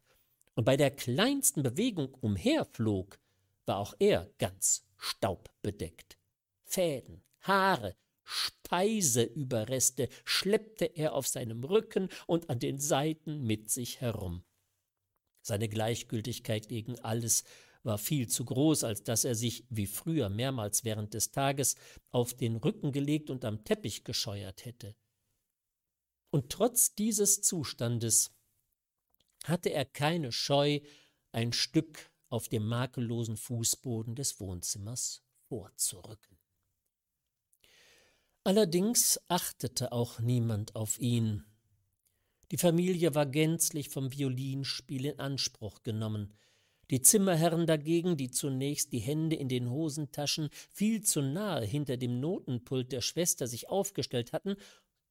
[0.56, 3.20] und bei der kleinsten Bewegung umherflog,
[3.66, 6.18] war auch er ganz staubbedeckt.
[6.64, 14.44] Fäden, Haare, Speiseüberreste schleppte er auf seinem Rücken und an den Seiten mit sich herum.
[15.42, 17.46] Seine Gleichgültigkeit gegen alles
[17.84, 21.76] war viel zu groß, als dass er sich, wie früher mehrmals während des Tages,
[22.10, 24.94] auf den Rücken gelegt und am Teppich gescheuert hätte.
[26.30, 28.32] Und trotz dieses Zustandes
[29.46, 30.82] hatte er keine Scheu,
[31.32, 36.38] ein Stück auf dem makellosen Fußboden des Wohnzimmers vorzurücken.
[38.44, 41.44] Allerdings achtete auch niemand auf ihn.
[42.52, 46.34] Die Familie war gänzlich vom Violinspiel in Anspruch genommen,
[46.90, 52.22] die Zimmerherren dagegen, die zunächst die Hände in den Hosentaschen viel zu nahe hinter dem
[52.22, 54.56] Notenpult der Schwester sich aufgestellt hatten,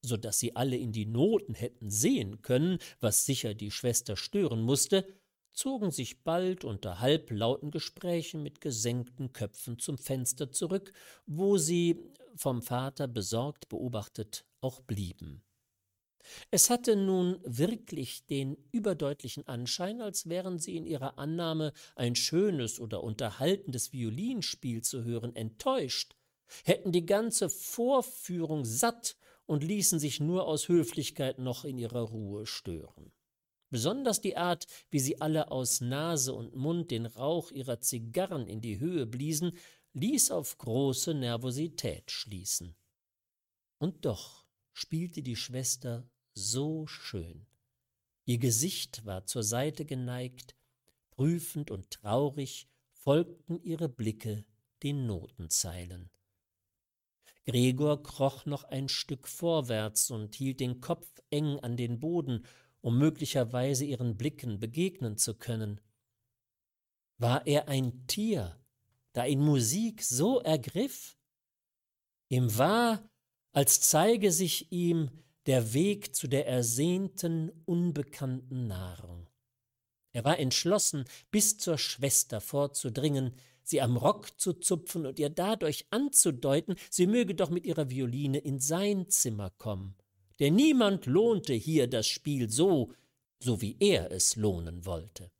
[0.00, 4.62] so dass sie alle in die Noten hätten sehen können, was sicher die Schwester stören
[4.62, 5.06] musste,
[5.56, 10.92] zogen sich bald unter halblauten Gesprächen mit gesenkten Köpfen zum Fenster zurück,
[11.26, 11.98] wo sie,
[12.36, 15.42] vom Vater besorgt beobachtet, auch blieben.
[16.50, 22.78] Es hatte nun wirklich den überdeutlichen Anschein, als wären sie in ihrer Annahme, ein schönes
[22.78, 26.16] oder unterhaltendes Violinspiel zu hören, enttäuscht,
[26.64, 29.16] hätten die ganze Vorführung satt
[29.46, 33.12] und ließen sich nur aus Höflichkeit noch in ihrer Ruhe stören.
[33.70, 38.60] Besonders die Art, wie sie alle aus Nase und Mund den Rauch ihrer Zigarren in
[38.60, 39.56] die Höhe bliesen,
[39.94, 42.76] ließ auf große Nervosität schließen.
[43.78, 47.46] Und doch spielte die Schwester so schön.
[48.24, 50.54] Ihr Gesicht war zur Seite geneigt,
[51.10, 54.44] prüfend und traurig folgten ihre Blicke
[54.82, 56.10] den Notenzeilen.
[57.46, 62.44] Gregor kroch noch ein Stück vorwärts und hielt den Kopf eng an den Boden,
[62.86, 65.80] um möglicherweise ihren Blicken begegnen zu können.
[67.18, 68.60] War er ein Tier,
[69.12, 71.18] da ihn Musik so ergriff?
[72.28, 73.02] Ihm war,
[73.50, 75.10] als zeige sich ihm
[75.46, 79.28] der Weg zu der ersehnten, unbekannten Nahrung.
[80.12, 85.88] Er war entschlossen, bis zur Schwester vorzudringen, sie am Rock zu zupfen und ihr dadurch
[85.90, 89.96] anzudeuten, sie möge doch mit ihrer Violine in sein Zimmer kommen.
[90.38, 92.92] Denn niemand lohnte hier das Spiel so,
[93.38, 95.30] so wie er es lohnen wollte.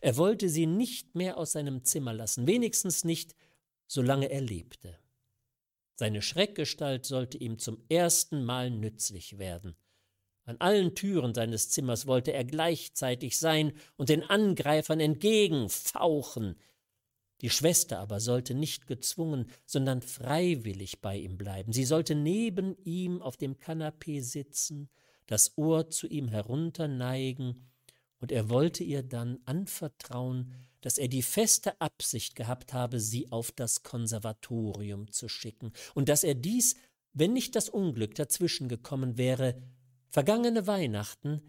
[0.00, 3.34] Er wollte sie nicht mehr aus seinem Zimmer lassen, wenigstens nicht,
[3.86, 4.98] solange er lebte.
[5.94, 9.76] Seine Schreckgestalt sollte ihm zum ersten Mal nützlich werden.
[10.44, 16.56] An allen Türen seines Zimmers wollte er gleichzeitig sein und den Angreifern entgegenfauchen,
[17.42, 21.72] die Schwester aber sollte nicht gezwungen, sondern freiwillig bei ihm bleiben.
[21.72, 24.88] Sie sollte neben ihm auf dem Kanapee sitzen,
[25.26, 27.68] das Ohr zu ihm herunterneigen,
[28.20, 33.50] und er wollte ihr dann anvertrauen, dass er die feste Absicht gehabt habe, sie auf
[33.50, 36.76] das Konservatorium zu schicken, und dass er dies,
[37.12, 39.60] wenn nicht das Unglück dazwischen gekommen wäre,
[40.08, 41.42] vergangene Weihnachten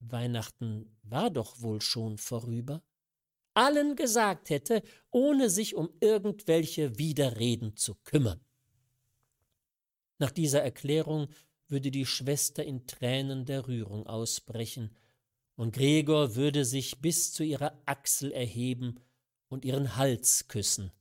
[0.00, 2.82] Weihnachten war doch wohl schon vorüber,
[3.56, 8.40] allen gesagt hätte, ohne sich um irgendwelche Widerreden zu kümmern.
[10.18, 11.28] Nach dieser Erklärung
[11.68, 14.94] würde die Schwester in Tränen der Rührung ausbrechen,
[15.56, 19.00] und Gregor würde sich bis zu ihrer Achsel erheben
[19.48, 20.92] und ihren Hals küssen,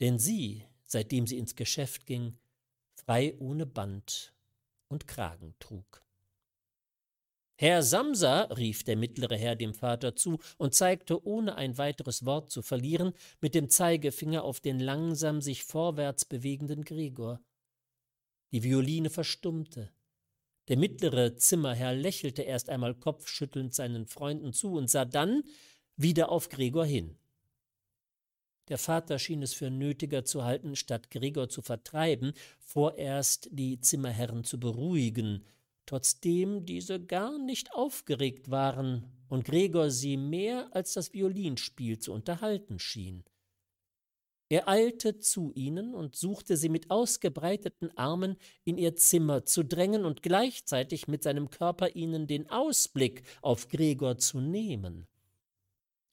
[0.00, 2.38] denn sie, seitdem sie ins Geschäft ging,
[2.94, 4.34] frei ohne Band
[4.88, 6.04] und Kragen trug.
[7.62, 12.50] Herr Samsa, rief der mittlere Herr dem Vater zu und zeigte, ohne ein weiteres Wort
[12.50, 17.38] zu verlieren, mit dem Zeigefinger auf den langsam sich vorwärts bewegenden Gregor.
[18.50, 19.90] Die Violine verstummte.
[20.68, 25.42] Der mittlere Zimmerherr lächelte erst einmal kopfschüttelnd seinen Freunden zu und sah dann
[25.96, 27.18] wieder auf Gregor hin.
[28.68, 34.44] Der Vater schien es für nötiger zu halten, statt Gregor zu vertreiben, vorerst die Zimmerherren
[34.44, 35.44] zu beruhigen,
[35.90, 42.78] trotzdem diese gar nicht aufgeregt waren und Gregor sie mehr als das Violinspiel zu unterhalten
[42.78, 43.24] schien.
[44.48, 50.04] Er eilte zu ihnen und suchte sie mit ausgebreiteten Armen in ihr Zimmer zu drängen
[50.04, 55.08] und gleichzeitig mit seinem Körper ihnen den Ausblick auf Gregor zu nehmen.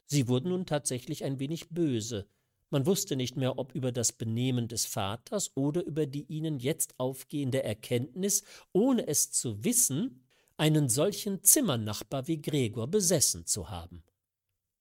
[0.07, 2.27] Sie wurden nun tatsächlich ein wenig böse,
[2.69, 6.99] man wusste nicht mehr, ob über das Benehmen des Vaters oder über die ihnen jetzt
[6.99, 10.23] aufgehende Erkenntnis, ohne es zu wissen,
[10.57, 14.03] einen solchen Zimmernachbar wie Gregor besessen zu haben.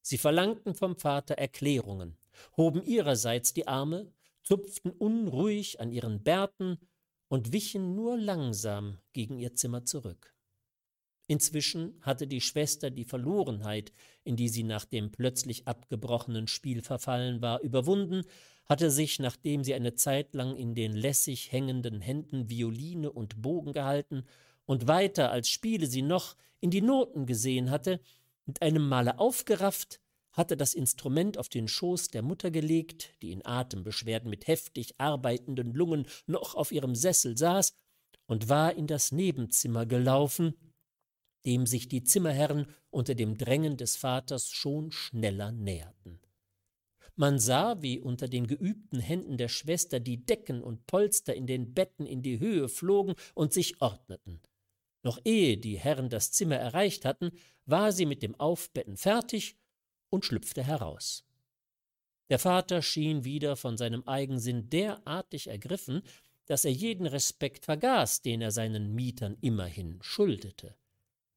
[0.03, 2.17] Sie verlangten vom Vater Erklärungen,
[2.57, 6.79] hoben ihrerseits die Arme, zupften unruhig an ihren Bärten
[7.29, 10.36] und wichen nur langsam gegen ihr Zimmer zurück.
[11.29, 17.43] Inzwischen hatte die Schwester die Verlorenheit, in die sie nach dem plötzlich abgebrochenen Spiel verfallen
[17.43, 18.23] war, überwunden,
[18.65, 23.73] hatte sich, nachdem sie eine Zeit lang in den lässig hängenden Händen Violine und Bogen
[23.73, 24.25] gehalten
[24.67, 28.01] und weiter als spiele sie noch in die Noten gesehen hatte,
[28.45, 30.01] mit einem Male aufgerafft,
[30.33, 35.73] hatte das Instrument auf den Schoß der Mutter gelegt, die in Atembeschwerden mit heftig arbeitenden
[35.73, 37.75] Lungen noch auf ihrem Sessel saß,
[38.27, 40.55] und war in das Nebenzimmer gelaufen,
[41.47, 46.21] dem sich die Zimmerherren unter dem Drängen des Vaters schon schneller näherten.
[47.15, 51.73] Man sah, wie unter den geübten Händen der Schwester die Decken und Polster in den
[51.73, 54.43] Betten in die Höhe flogen und sich ordneten.
[55.03, 57.31] Noch ehe die Herren das Zimmer erreicht hatten,
[57.65, 59.57] war sie mit dem Aufbetten fertig
[60.11, 61.25] und schlüpfte heraus.
[62.29, 66.03] Der Vater schien wieder von seinem Eigensinn derartig ergriffen,
[66.47, 70.77] dass er jeden Respekt vergaß, den er seinen Mietern immerhin schuldete.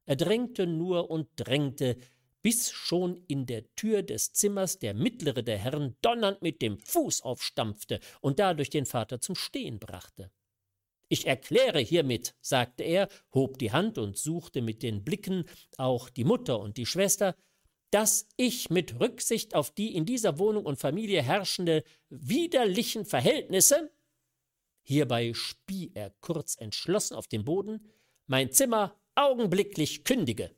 [0.10, 1.96] Er drängte nur und drängte,
[2.42, 7.22] bis schon in der Tür des Zimmers der mittlere der Herren donnernd mit dem Fuß
[7.22, 10.32] aufstampfte und dadurch den Vater zum Stehen brachte.
[11.10, 15.46] Ich erkläre hiermit, sagte er, hob die Hand und suchte mit den Blicken
[15.78, 17.36] auch die Mutter und die Schwester,
[17.92, 23.92] dass ich mit Rücksicht auf die in dieser Wohnung und Familie herrschende widerlichen Verhältnisse
[24.82, 27.86] hierbei spie er kurz entschlossen auf den Boden
[28.26, 30.52] mein Zimmer augenblicklich kündige.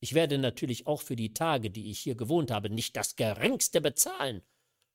[0.00, 3.80] Ich werde natürlich auch für die Tage, die ich hier gewohnt habe, nicht das geringste
[3.80, 4.42] bezahlen.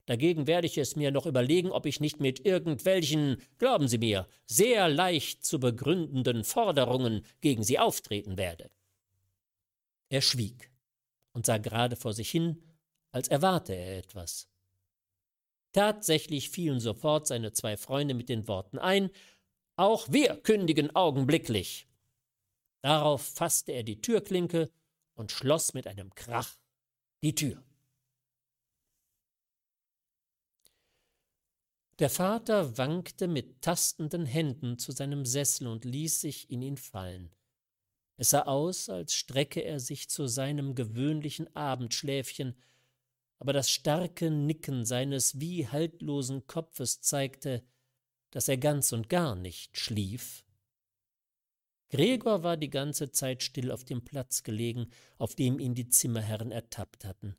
[0.06, 4.28] Dagegen werde ich es mir noch überlegen, ob ich nicht mit irgendwelchen, glauben Sie mir,
[4.46, 8.70] sehr leicht zu begründenden Forderungen gegen Sie auftreten werde.
[10.10, 10.72] Er schwieg
[11.34, 12.64] und sah gerade vor sich hin,
[13.12, 14.50] als erwarte er etwas.
[15.74, 19.12] Tatsächlich fielen sofort seine zwei Freunde mit den Worten ein
[19.76, 21.89] Auch wir kündigen augenblicklich.
[22.82, 24.72] Darauf fasste er die Türklinke
[25.14, 26.58] und schloss mit einem Krach
[27.22, 27.64] die Tür.
[32.00, 37.36] Der Vater wankte mit tastenden Händen zu seinem Sessel und ließ sich in ihn fallen.
[38.16, 42.56] Es sah aus, als strecke er sich zu seinem gewöhnlichen Abendschläfchen,
[43.38, 47.66] aber das starke Nicken seines wie haltlosen Kopfes zeigte,
[48.32, 50.46] dass er ganz und gar nicht schlief,
[51.90, 54.88] Gregor war die ganze Zeit still auf dem Platz gelegen,
[55.18, 57.36] auf dem ihn die Zimmerherren ertappt hatten.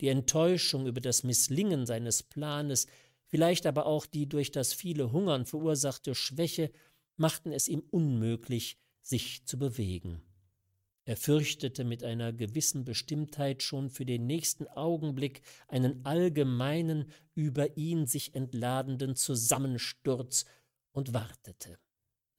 [0.00, 2.86] Die Enttäuschung über das Misslingen seines Planes,
[3.26, 6.70] vielleicht aber auch die durch das viele Hungern verursachte Schwäche,
[7.16, 10.22] machten es ihm unmöglich, sich zu bewegen.
[11.04, 18.06] Er fürchtete mit einer gewissen Bestimmtheit schon für den nächsten Augenblick einen allgemeinen, über ihn
[18.06, 20.44] sich entladenden Zusammensturz
[20.92, 21.78] und wartete.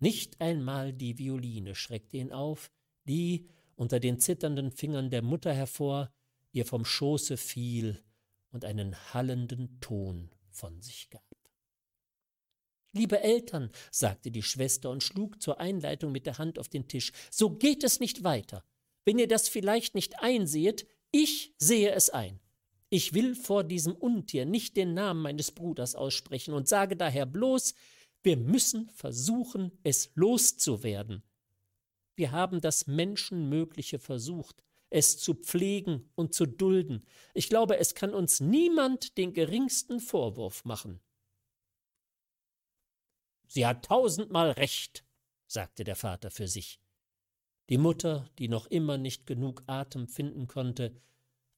[0.01, 2.71] Nicht einmal die Violine schreckte ihn auf,
[3.05, 6.11] die, unter den zitternden Fingern der Mutter hervor,
[6.51, 8.03] ihr vom Schoße fiel
[8.49, 11.23] und einen hallenden Ton von sich gab.
[12.93, 17.11] Liebe Eltern, sagte die Schwester und schlug zur Einleitung mit der Hand auf den Tisch,
[17.29, 18.65] so geht es nicht weiter.
[19.05, 22.39] Wenn ihr das vielleicht nicht einsehet, ich sehe es ein.
[22.89, 27.75] Ich will vor diesem Untier nicht den Namen meines Bruders aussprechen und sage daher bloß,
[28.23, 31.23] wir müssen versuchen, es loszuwerden.
[32.15, 37.05] Wir haben das Menschenmögliche versucht, es zu pflegen und zu dulden.
[37.33, 40.99] Ich glaube, es kann uns niemand den geringsten Vorwurf machen.
[43.47, 45.03] Sie hat tausendmal recht,
[45.47, 46.79] sagte der Vater für sich.
[47.69, 50.93] Die Mutter, die noch immer nicht genug Atem finden konnte,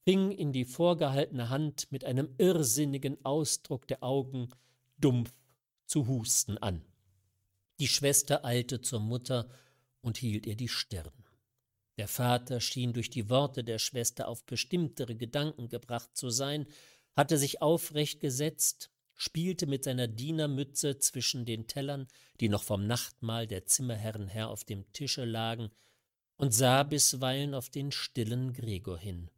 [0.04, 4.48] fing in die vorgehaltene Hand mit einem irrsinnigen Ausdruck der Augen
[4.98, 5.32] dumpf
[5.86, 6.84] zu husten an.
[7.80, 9.48] Die Schwester eilte zur Mutter
[10.00, 11.12] und hielt ihr die Stirn.
[11.96, 16.66] Der Vater schien durch die Worte der Schwester auf bestimmtere Gedanken gebracht zu sein,
[17.16, 22.08] hatte sich aufrecht gesetzt, spielte mit seiner Dienermütze zwischen den Tellern,
[22.40, 25.70] die noch vom Nachtmahl der Zimmerherren her auf dem Tische lagen,
[26.36, 29.30] und sah bisweilen auf den stillen Gregor hin.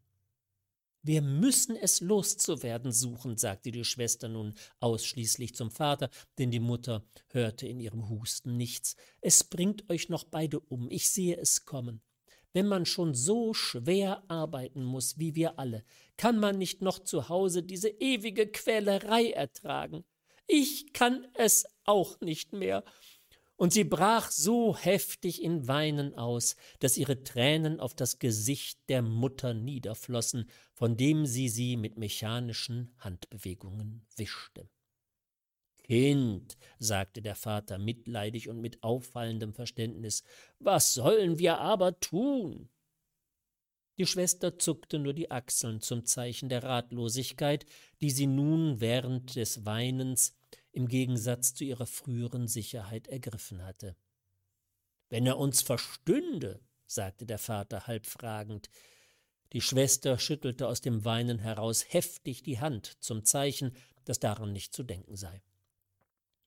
[1.06, 7.04] Wir müssen es loszuwerden suchen, sagte die Schwester nun ausschließlich zum Vater, denn die Mutter
[7.28, 8.96] hörte in ihrem Husten nichts.
[9.20, 12.02] Es bringt euch noch beide um, ich sehe es kommen.
[12.52, 15.84] Wenn man schon so schwer arbeiten muss, wie wir alle,
[16.16, 20.04] kann man nicht noch zu Hause diese ewige Quälerei ertragen.
[20.48, 22.82] Ich kann es auch nicht mehr
[23.56, 29.02] und sie brach so heftig in Weinen aus, dass ihre Tränen auf das Gesicht der
[29.02, 34.68] Mutter niederflossen, von dem sie sie mit mechanischen Handbewegungen wischte.
[35.78, 40.22] Kind, sagte der Vater mitleidig und mit auffallendem Verständnis,
[40.58, 42.68] was sollen wir aber tun?
[43.96, 47.64] Die Schwester zuckte nur die Achseln zum Zeichen der Ratlosigkeit,
[48.02, 50.36] die sie nun während des Weinens
[50.72, 53.96] im Gegensatz zu ihrer früheren Sicherheit ergriffen hatte.
[55.08, 58.68] Wenn er uns verstünde, sagte der Vater halb fragend.
[59.52, 63.72] Die Schwester schüttelte aus dem Weinen heraus heftig die Hand zum Zeichen,
[64.04, 65.42] dass daran nicht zu denken sei.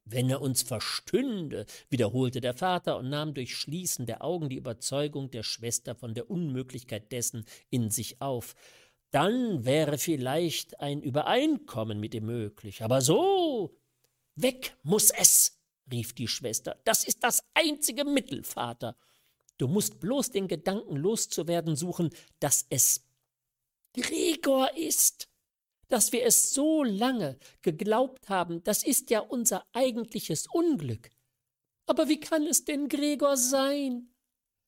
[0.05, 5.29] Wenn er uns verstünde, wiederholte der Vater und nahm durch Schließen der Augen die Überzeugung
[5.29, 8.55] der Schwester von der Unmöglichkeit dessen in sich auf.
[9.11, 12.81] Dann wäre vielleicht ein Übereinkommen mit ihm möglich.
[12.83, 13.75] Aber so
[14.41, 15.59] Weg muss es,
[15.91, 16.79] rief die Schwester.
[16.85, 18.95] Das ist das einzige Mittel, Vater.
[19.59, 23.05] Du musst bloß den Gedanken loszuwerden suchen, dass es
[23.93, 25.27] Gregor ist.
[25.89, 31.09] dass wir es so lange geglaubt haben, das ist ja unser eigentliches Unglück.
[31.87, 34.13] Aber wie kann es denn Gregor sein?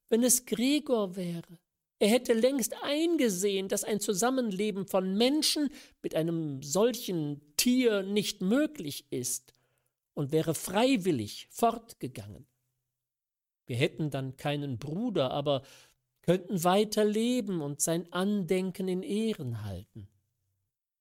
[0.09, 1.59] Wenn es Gregor wäre,
[1.99, 5.69] er hätte längst eingesehen, dass ein Zusammenleben von Menschen
[6.01, 9.53] mit einem solchen Tier nicht möglich ist
[10.15, 12.47] und wäre freiwillig fortgegangen.
[13.71, 15.61] Wir hätten dann keinen Bruder, aber
[16.23, 20.09] könnten weiter leben und sein Andenken in Ehren halten.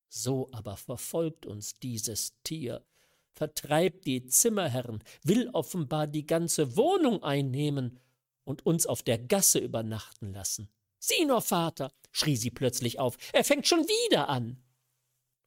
[0.08, 2.84] So aber verfolgt uns dieses Tier,
[3.32, 7.98] vertreibt die Zimmerherren, will offenbar die ganze Wohnung einnehmen
[8.44, 10.68] und uns auf der Gasse übernachten lassen.
[11.00, 14.62] Sieh nur, Vater, schrie sie plötzlich auf, er fängt schon wieder an.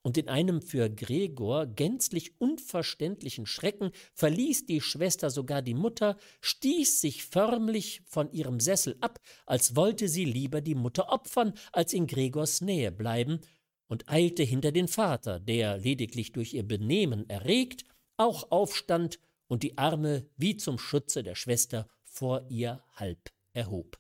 [0.04, 6.99] Und in einem für Gregor gänzlich unverständlichen Schrecken verließ die Schwester sogar die Mutter, stieß
[6.99, 12.06] sich förmlich von ihrem Sessel ab, als wollte sie lieber die Mutter opfern, als in
[12.06, 13.39] Gregors Nähe bleiben,
[13.88, 17.86] und eilte hinter den Vater, der, lediglich durch ihr Benehmen erregt,
[18.18, 23.99] auch aufstand und die Arme wie zum Schutze der Schwester vor ihr halb erhob.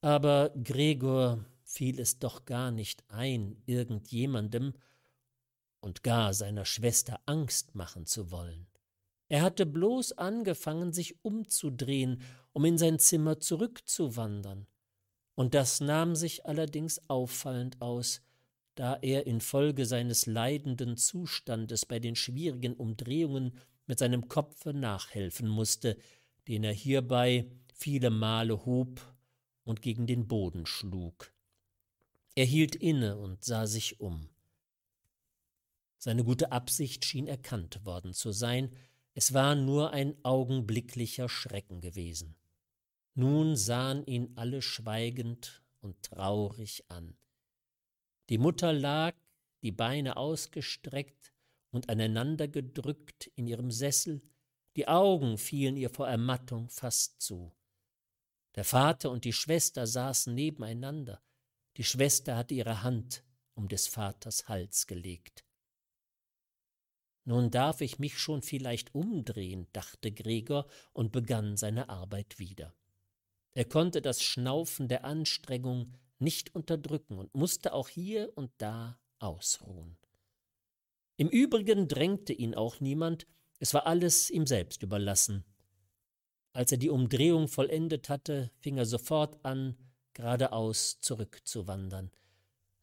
[0.00, 1.44] Aber Gregor
[1.76, 4.72] fiel es doch gar nicht ein, irgendjemandem
[5.80, 8.66] und gar seiner Schwester Angst machen zu wollen.
[9.28, 12.22] Er hatte bloß angefangen, sich umzudrehen,
[12.54, 14.66] um in sein Zimmer zurückzuwandern.
[15.34, 18.22] Und das nahm sich allerdings auffallend aus,
[18.74, 23.52] da er infolge seines leidenden Zustandes bei den schwierigen Umdrehungen
[23.86, 25.98] mit seinem Kopfe nachhelfen musste,
[26.48, 29.00] den er hierbei viele Male hob
[29.64, 31.35] und gegen den Boden schlug.
[32.36, 34.28] Er hielt inne und sah sich um.
[35.96, 38.76] Seine gute Absicht schien erkannt worden zu sein,
[39.14, 42.36] es war nur ein augenblicklicher Schrecken gewesen.
[43.14, 47.16] Nun sahen ihn alle schweigend und traurig an.
[48.28, 49.14] Die Mutter lag,
[49.62, 51.32] die Beine ausgestreckt
[51.70, 54.20] und aneinander gedrückt in ihrem Sessel,
[54.76, 57.56] die Augen fielen ihr vor Ermattung fast zu.
[58.56, 61.22] Der Vater und die Schwester saßen nebeneinander.
[61.76, 63.22] Die Schwester hatte ihre Hand
[63.54, 65.44] um des Vaters Hals gelegt.
[67.24, 72.74] Nun darf ich mich schon vielleicht umdrehen, dachte Gregor und begann seine Arbeit wieder.
[73.54, 79.98] Er konnte das Schnaufen der Anstrengung nicht unterdrücken und musste auch hier und da ausruhen.
[81.16, 83.26] Im Übrigen drängte ihn auch niemand,
[83.58, 85.44] es war alles ihm selbst überlassen.
[86.52, 89.76] Als er die Umdrehung vollendet hatte, fing er sofort an,
[90.16, 92.10] geradeaus zurückzuwandern.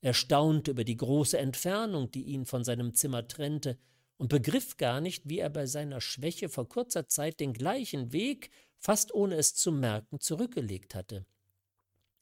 [0.02, 3.78] Er staunte über die große Entfernung, die ihn von seinem Zimmer trennte,
[4.18, 8.52] und begriff gar nicht, wie er bei seiner Schwäche vor kurzer Zeit den gleichen Weg,
[8.78, 11.26] fast ohne es zu merken, zurückgelegt hatte.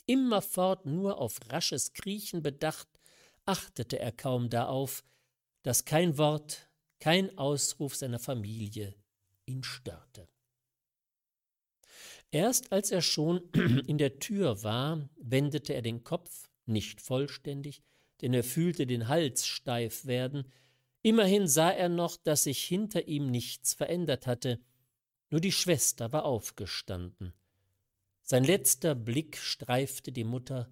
[0.05, 2.88] Immerfort nur auf rasches Kriechen bedacht,
[3.45, 5.03] achtete er kaum darauf,
[5.64, 8.95] dass kein Wort, kein Ausruf seiner Familie
[9.45, 10.28] ihn störte.
[12.32, 13.41] Erst als er schon
[13.88, 17.84] in der Tür war, wendete er den Kopf, nicht vollständig,
[18.21, 20.51] denn er fühlte den Hals steif werden.
[21.01, 24.59] Immerhin sah er noch, dass sich hinter ihm nichts verändert hatte,
[25.29, 27.34] nur die Schwester war aufgestanden.
[28.21, 30.69] Sein letzter Blick streifte die Mutter,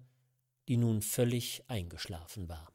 [0.68, 2.72] die nun völlig eingeschlafen war.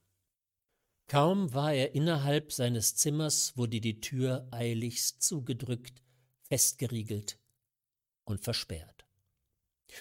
[1.08, 6.02] Kaum war er innerhalb seines Zimmers, wurde die Tür eiligst zugedrückt,
[6.42, 7.40] festgeriegelt
[8.26, 9.06] und versperrt.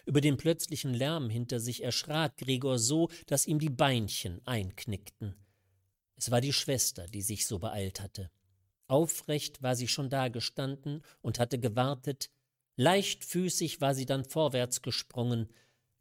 [0.07, 5.35] Über den plötzlichen Lärm hinter sich erschrak Gregor so, dass ihm die Beinchen einknickten.
[6.17, 8.31] Es war die Schwester, die sich so beeilt hatte.
[8.89, 12.31] Aufrecht war sie schon dagestanden und hatte gewartet.
[12.77, 15.49] Leichtfüßig war sie dann vorwärts gesprungen.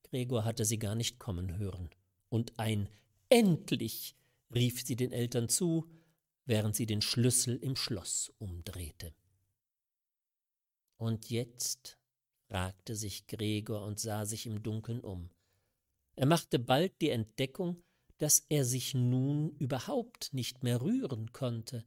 [0.04, 1.90] Gregor hatte sie gar nicht kommen hören.
[2.30, 2.90] Und ein
[3.30, 4.16] Endlich
[4.54, 5.90] rief sie den Eltern zu,
[6.46, 9.16] während sie den Schlüssel im Schloss umdrehte.
[10.98, 11.98] Und jetzt
[12.54, 15.32] fragte sich Gregor und sah sich im Dunkeln um.
[16.16, 17.82] Er machte bald die Entdeckung,
[18.20, 21.84] dass er sich nun überhaupt nicht mehr rühren konnte.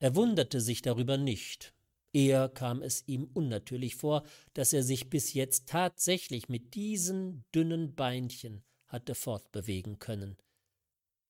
[0.00, 1.76] Er wunderte sich darüber nicht.
[2.12, 7.94] Eher kam es ihm unnatürlich vor, dass er sich bis jetzt tatsächlich mit diesen dünnen
[7.94, 10.38] Beinchen hatte fortbewegen können.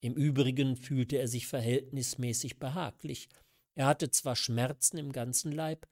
[0.01, 3.29] Im Übrigen fühlte er sich verhältnismäßig behaglich.
[3.75, 5.87] Er hatte zwar Schmerzen im ganzen Leib,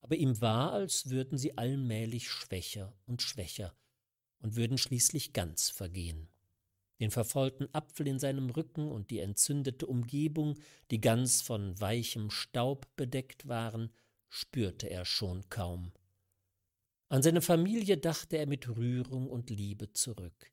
[0.00, 3.74] aber ihm war, als würden sie allmählich schwächer und schwächer
[4.38, 6.28] und würden schließlich ganz vergehen.
[7.00, 10.58] Den verfaulten Apfel in seinem Rücken und die entzündete Umgebung,
[10.90, 13.90] die ganz von weichem Staub bedeckt waren,
[14.28, 15.92] spürte er schon kaum.
[17.08, 20.52] An seine Familie dachte er mit Rührung und Liebe zurück.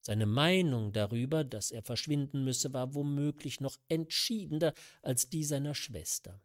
[0.00, 6.40] Seine Meinung darüber, dass er verschwinden müsse, war womöglich noch entschiedener als die seiner Schwester.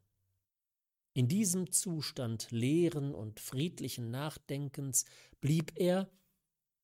[1.18, 5.05] In diesem Zustand leeren und friedlichen Nachdenkens
[5.41, 6.11] blieb er,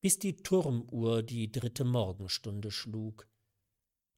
[0.00, 3.28] bis die Turmuhr die dritte Morgenstunde schlug.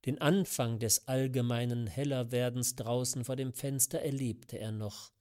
[0.07, 5.13] Den Anfang des allgemeinen Hellerwerdens draußen vor dem Fenster erlebte er noch.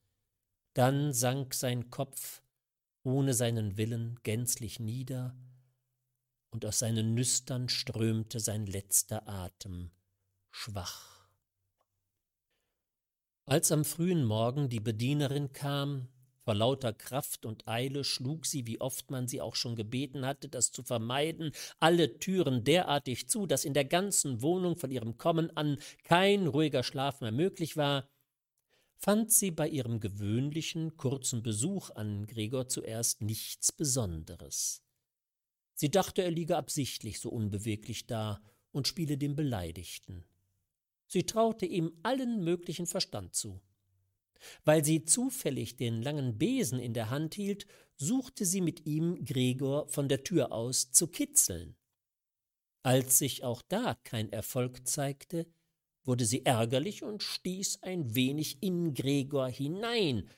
[0.72, 2.40] Dann sank sein Kopf
[3.02, 5.36] ohne seinen Willen gänzlich nieder,
[6.48, 9.90] und aus seinen Nüstern strömte sein letzter Atem,
[10.52, 11.15] schwach.
[13.48, 16.08] Als am frühen Morgen die Bedienerin kam,
[16.42, 20.48] vor lauter Kraft und Eile schlug sie, wie oft man sie auch schon gebeten hatte,
[20.48, 25.56] das zu vermeiden, alle Türen derartig zu, dass in der ganzen Wohnung von ihrem Kommen
[25.56, 28.08] an kein ruhiger Schlaf mehr möglich war,
[28.96, 34.82] fand sie bei ihrem gewöhnlichen, kurzen Besuch an Gregor zuerst nichts Besonderes.
[35.74, 38.40] Sie dachte, er liege absichtlich so unbeweglich da
[38.72, 40.24] und spiele dem Beleidigten.
[41.06, 43.60] Sie traute ihm allen möglichen Verstand zu.
[44.64, 49.88] Weil sie zufällig den langen Besen in der Hand hielt, suchte sie mit ihm Gregor
[49.88, 51.76] von der Tür aus zu kitzeln.
[52.82, 55.46] Als sich auch da kein Erfolg zeigte,
[56.04, 60.30] wurde sie ärgerlich und stieß ein wenig in Gregor hinein,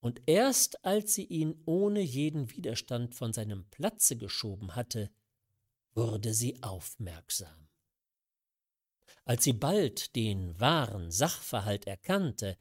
[0.00, 5.10] und erst als sie ihn ohne jeden Widerstand von seinem Platze geschoben hatte,
[5.94, 7.69] wurde sie aufmerksam.
[9.24, 12.56] Als sie bald den wahren Sachverhalt erkannte,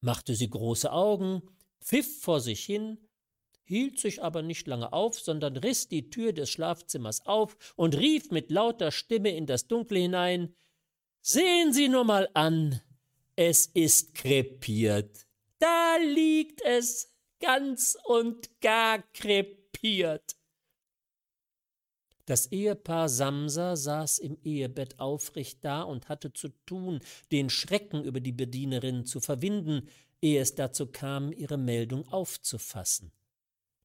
[0.00, 1.42] machte sie große Augen,
[1.82, 2.98] pfiff vor sich hin,
[3.64, 8.30] hielt sich aber nicht lange auf, sondern riß die Tür des Schlafzimmers auf und rief
[8.30, 10.54] mit lauter Stimme in das Dunkle hinein
[11.26, 12.82] Sehen Sie nur mal an,
[13.34, 15.26] es ist krepiert.
[15.58, 20.36] Da liegt es ganz und gar krepiert.
[22.26, 27.00] Das Ehepaar Samsa saß im Ehebett aufrecht da und hatte zu tun,
[27.30, 29.88] den Schrecken über die Bedienerin zu verwinden,
[30.22, 33.12] ehe es dazu kam, ihre Meldung aufzufassen.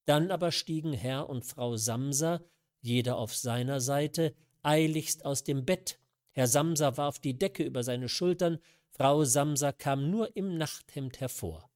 [0.06, 2.42] Dann aber stiegen Herr und Frau Samsa,
[2.82, 4.34] jeder auf seiner Seite,
[4.64, 6.00] eiligst aus dem Bett.
[6.32, 8.60] Herr Samsa warf die Decke über seine Schultern,
[8.90, 11.70] Frau Samsa kam nur im Nachthemd hervor.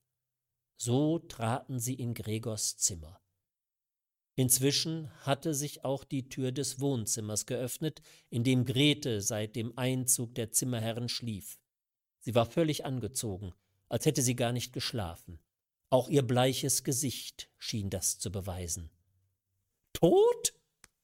[0.77, 3.22] So traten sie in Gregors Zimmer.
[4.35, 10.33] Inzwischen hatte sich auch die Tür des Wohnzimmers geöffnet, in dem Grete seit dem Einzug
[10.35, 11.59] der Zimmerherren schlief.
[12.19, 13.53] Sie war völlig angezogen,
[13.89, 15.39] als hätte sie gar nicht geschlafen.
[15.89, 18.89] Auch ihr bleiches Gesicht schien das zu beweisen.
[19.93, 20.53] Tot?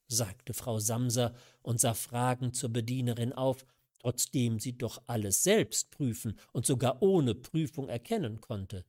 [0.08, 3.64] sagte Frau Samser und sah fragend zur Bedienerin auf,
[4.00, 8.84] trotzdem sie doch alles selbst prüfen und sogar ohne Prüfung erkennen konnte.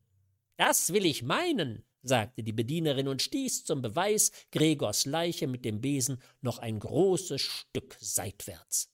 [0.57, 5.81] Das will ich meinen, sagte die Bedienerin und stieß zum Beweis Gregors Leiche mit dem
[5.81, 8.91] Besen noch ein großes Stück seitwärts.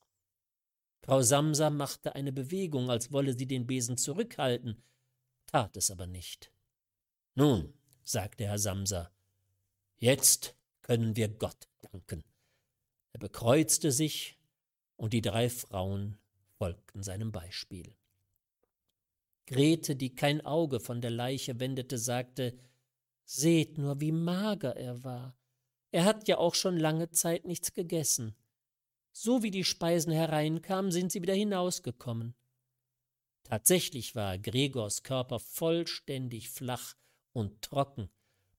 [1.01, 4.83] Frau Samsa machte eine Bewegung, als wolle sie den Besen zurückhalten,
[5.45, 6.51] tat es aber nicht.
[7.35, 9.11] Nun, sagte Herr Samsa,
[9.97, 12.23] jetzt können wir Gott danken.
[13.13, 14.37] Er bekreuzte sich,
[14.97, 16.17] und die drei Frauen
[16.57, 17.95] folgten seinem Beispiel.
[19.45, 22.57] Grete, die kein Auge von der Leiche wendete, sagte
[23.29, 25.37] Seht nur, wie mager er war.
[25.91, 28.37] Er hat ja auch schon lange Zeit nichts gegessen.
[29.11, 32.35] So wie die Speisen hereinkamen, sind sie wieder hinausgekommen.
[33.43, 36.95] Tatsächlich war Gregors Körper vollständig flach
[37.33, 38.09] und trocken.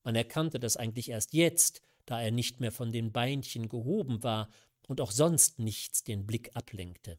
[0.03, 4.49] Man erkannte das eigentlich erst jetzt, da er nicht mehr von den Beinchen gehoben war
[4.87, 7.17] und auch sonst nichts den Blick ablenkte.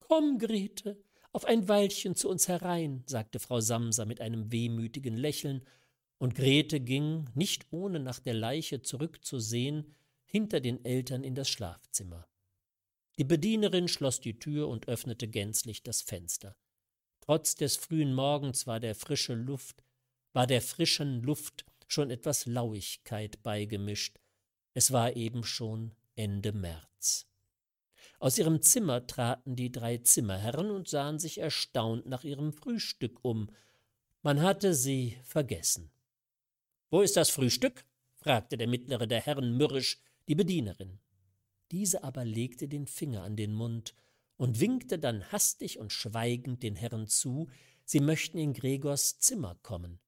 [0.00, 1.02] Komm, Grete,
[1.32, 5.66] auf ein Weilchen zu uns herein, sagte Frau Samsa mit einem wehmütigen Lächeln,
[6.18, 9.94] und Grete ging, nicht ohne nach der Leiche zurückzusehen,
[10.24, 12.26] hinter den Eltern in das Schlafzimmer.
[13.18, 16.56] Die Bedienerin schloss die Tür und öffnete gänzlich das Fenster.
[17.20, 19.84] Trotz des frühen Morgens war der frische Luft,
[20.32, 24.18] war der frischen Luft schon etwas Lauigkeit beigemischt.
[24.74, 27.26] Es war eben schon Ende März.
[28.18, 33.50] Aus ihrem Zimmer traten die drei Zimmerherren und sahen sich erstaunt nach ihrem Frühstück um.
[34.22, 35.90] Man hatte sie vergessen.
[36.94, 37.84] Wo ist das Frühstück?
[38.14, 41.00] fragte der mittlere der Herren mürrisch die Bedienerin.
[41.72, 43.96] Diese aber legte den Finger an den Mund
[44.36, 47.48] und winkte dann hastig und schweigend den Herren zu,
[47.84, 49.98] sie möchten in Gregors Zimmer kommen.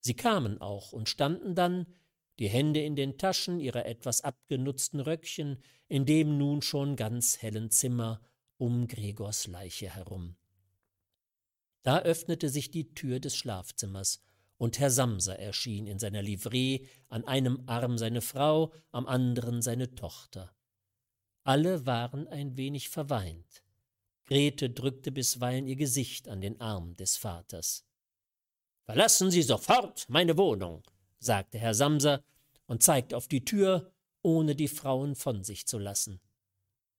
[0.00, 1.86] Sie kamen auch und standen dann,
[2.40, 7.70] die Hände in den Taschen ihrer etwas abgenutzten Röckchen, in dem nun schon ganz hellen
[7.70, 8.20] Zimmer
[8.56, 10.34] um Gregors Leiche herum.
[11.84, 14.20] Da öffnete sich die Tür des Schlafzimmers,
[14.62, 19.96] und Herr Samsa erschien in seiner Livree, an einem Arm seine Frau, am anderen seine
[19.96, 20.54] Tochter.
[21.42, 23.64] Alle waren ein wenig verweint.
[24.24, 27.84] Grete drückte bisweilen ihr Gesicht an den Arm des Vaters.
[28.84, 30.84] Verlassen Sie sofort meine Wohnung,
[31.18, 32.22] sagte Herr Samsa
[32.66, 33.90] und zeigte auf die Tür,
[34.22, 36.20] ohne die Frauen von sich zu lassen.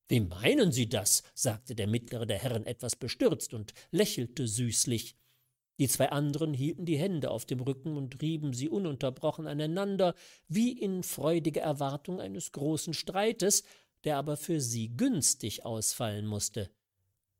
[0.09, 1.23] Wie meinen Sie das?
[1.33, 5.15] sagte der mittlere der Herren etwas bestürzt und lächelte süßlich.
[5.79, 10.13] Die zwei anderen hielten die Hände auf dem Rücken und rieben sie ununterbrochen aneinander,
[10.47, 13.63] wie in freudiger Erwartung eines großen Streites,
[14.03, 16.69] der aber für sie günstig ausfallen musste.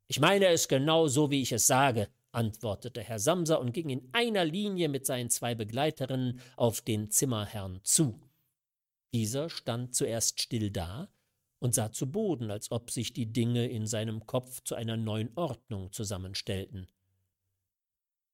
[0.08, 4.08] Ich meine es genau so, wie ich es sage, antwortete Herr Samsa und ging in
[4.12, 8.20] einer Linie mit seinen zwei Begleiterinnen auf den Zimmerherrn zu.
[9.14, 11.08] Dieser stand zuerst still da
[11.60, 15.30] und sah zu Boden, als ob sich die Dinge in seinem Kopf zu einer neuen
[15.36, 16.88] Ordnung zusammenstellten.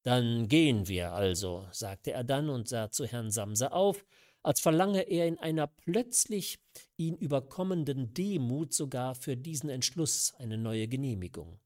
[0.02, 4.06] Dann gehen wir also, sagte er dann und sah zu Herrn Samsa auf,
[4.42, 6.58] als verlange er in einer plötzlich
[6.96, 11.60] ihn überkommenden Demut sogar für diesen Entschluss eine neue Genehmigung.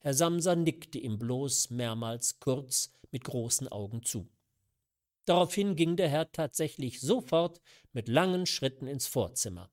[0.00, 4.28] Herr Samsa nickte ihm bloß mehrmals kurz mit großen Augen zu.
[5.24, 7.62] Daraufhin ging der Herr tatsächlich sofort
[7.94, 9.70] mit langen Schritten ins Vorzimmer.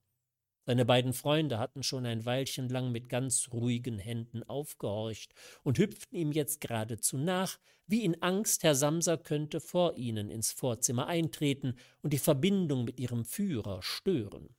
[0.64, 5.34] Seine beiden Freunde hatten schon ein Weilchen lang mit ganz ruhigen Händen aufgehorcht
[5.64, 10.52] und hüpften ihm jetzt geradezu nach, wie in Angst, Herr Samsa könnte vor ihnen ins
[10.52, 14.54] Vorzimmer eintreten und die Verbindung mit ihrem Führer stören.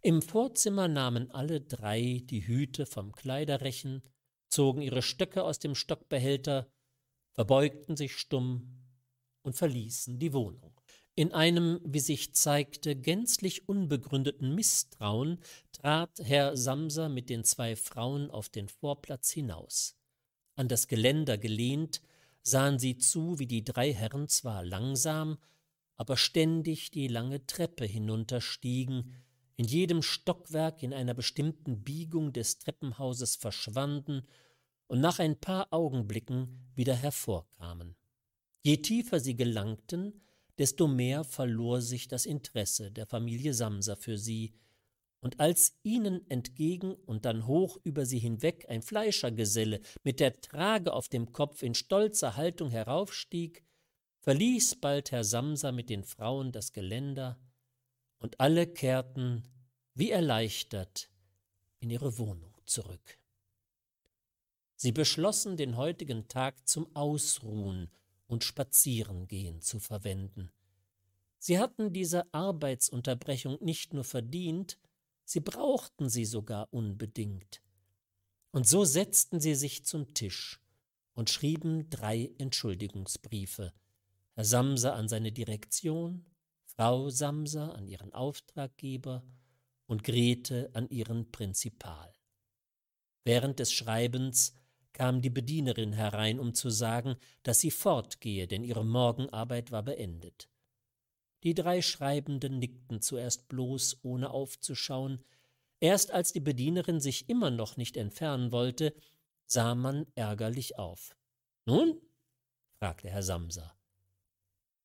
[0.00, 4.02] Im Vorzimmer nahmen alle drei die Hüte vom Kleiderrechen,
[4.48, 6.70] zogen ihre Stöcke aus dem Stockbehälter,
[7.32, 8.84] verbeugten sich stumm
[9.42, 10.75] und verließen die Wohnung.
[11.18, 15.38] In einem, wie sich zeigte, gänzlich unbegründeten Misstrauen
[15.72, 19.96] trat Herr Samsa mit den zwei Frauen auf den Vorplatz hinaus.
[20.56, 22.02] An das Geländer gelehnt,
[22.42, 25.38] sahen sie zu, wie die drei Herren zwar langsam,
[25.94, 29.14] aber ständig die lange Treppe hinunterstiegen,
[29.56, 34.26] in jedem Stockwerk in einer bestimmten Biegung des Treppenhauses verschwanden
[34.86, 37.96] und nach ein paar Augenblicken wieder hervorkamen.
[38.62, 40.20] Je tiefer sie gelangten,
[40.58, 44.54] desto mehr verlor sich das Interesse der Familie Samsa für sie,
[45.20, 50.92] und als ihnen entgegen und dann hoch über sie hinweg ein Fleischergeselle mit der Trage
[50.92, 53.64] auf dem Kopf in stolzer Haltung heraufstieg,
[54.20, 57.40] verließ bald Herr Samsa mit den Frauen das Geländer,
[58.18, 59.42] und alle kehrten,
[59.94, 61.10] wie erleichtert,
[61.80, 63.18] in ihre Wohnung zurück.
[64.76, 67.90] Sie beschlossen, den heutigen Tag zum Ausruhen
[68.26, 70.50] und Spazierengehen zu verwenden.
[71.38, 74.78] Sie hatten diese Arbeitsunterbrechung nicht nur verdient,
[75.24, 77.62] sie brauchten sie sogar unbedingt.
[78.50, 80.60] Und so setzten sie sich zum Tisch
[81.14, 83.72] und schrieben drei Entschuldigungsbriefe,
[84.32, 86.26] Herr Samser an seine Direktion,
[86.64, 89.24] Frau Samser an ihren Auftraggeber
[89.86, 92.12] und Grete an ihren Prinzipal.
[93.24, 94.54] Während des Schreibens
[94.96, 100.48] kam die Bedienerin herein, um zu sagen, dass sie fortgehe, denn ihre Morgenarbeit war beendet.
[101.42, 105.22] Die drei Schreibenden nickten zuerst bloß, ohne aufzuschauen.
[105.80, 108.94] Erst als die Bedienerin sich immer noch nicht entfernen wollte,
[109.44, 111.14] sah man ärgerlich auf.
[111.66, 112.00] Nun?
[112.78, 113.76] fragte Herr Samsa.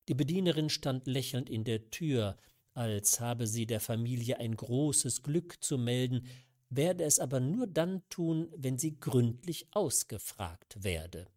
[0.09, 2.38] Die Bedienerin stand lächelnd in der Tür,
[2.74, 6.28] als habe sie der Familie ein großes Glück zu melden,
[6.72, 11.28] werde es aber nur dann tun, wenn sie gründlich ausgefragt werde.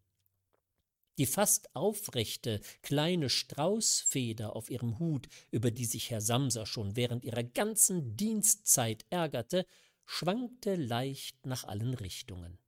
[1.18, 7.24] Die fast aufrechte kleine Straußfeder auf ihrem Hut, über die sich Herr Samser schon während
[7.24, 9.66] ihrer ganzen Dienstzeit ärgerte,
[10.06, 12.58] schwankte leicht nach allen Richtungen.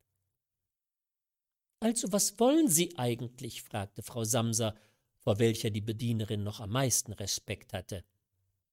[1.80, 3.62] Also was wollen Sie eigentlich?
[3.62, 4.74] fragte Frau Samser,
[5.18, 8.04] vor welcher die Bedienerin noch am meisten Respekt hatte.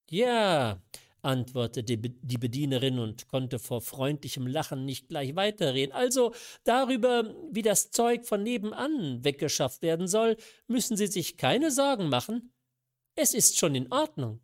[0.09, 0.81] Ja,
[1.23, 5.93] antwortete die Bedienerin und konnte vor freundlichem Lachen nicht gleich weiterreden.
[5.93, 12.09] Also darüber, wie das Zeug von nebenan weggeschafft werden soll, müssen Sie sich keine Sorgen
[12.09, 12.53] machen.
[13.15, 14.41] Es ist schon in Ordnung.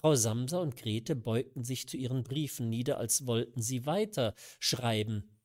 [0.00, 5.37] Frau Samsa und Grete beugten sich zu ihren Briefen nieder, als wollten sie weiter schreiben.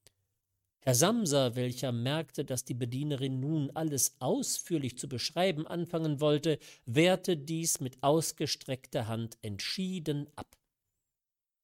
[0.85, 7.37] Herr Samsa, welcher merkte, dass die Bedienerin nun alles ausführlich zu beschreiben anfangen wollte, wehrte
[7.37, 10.57] dies mit ausgestreckter Hand entschieden ab.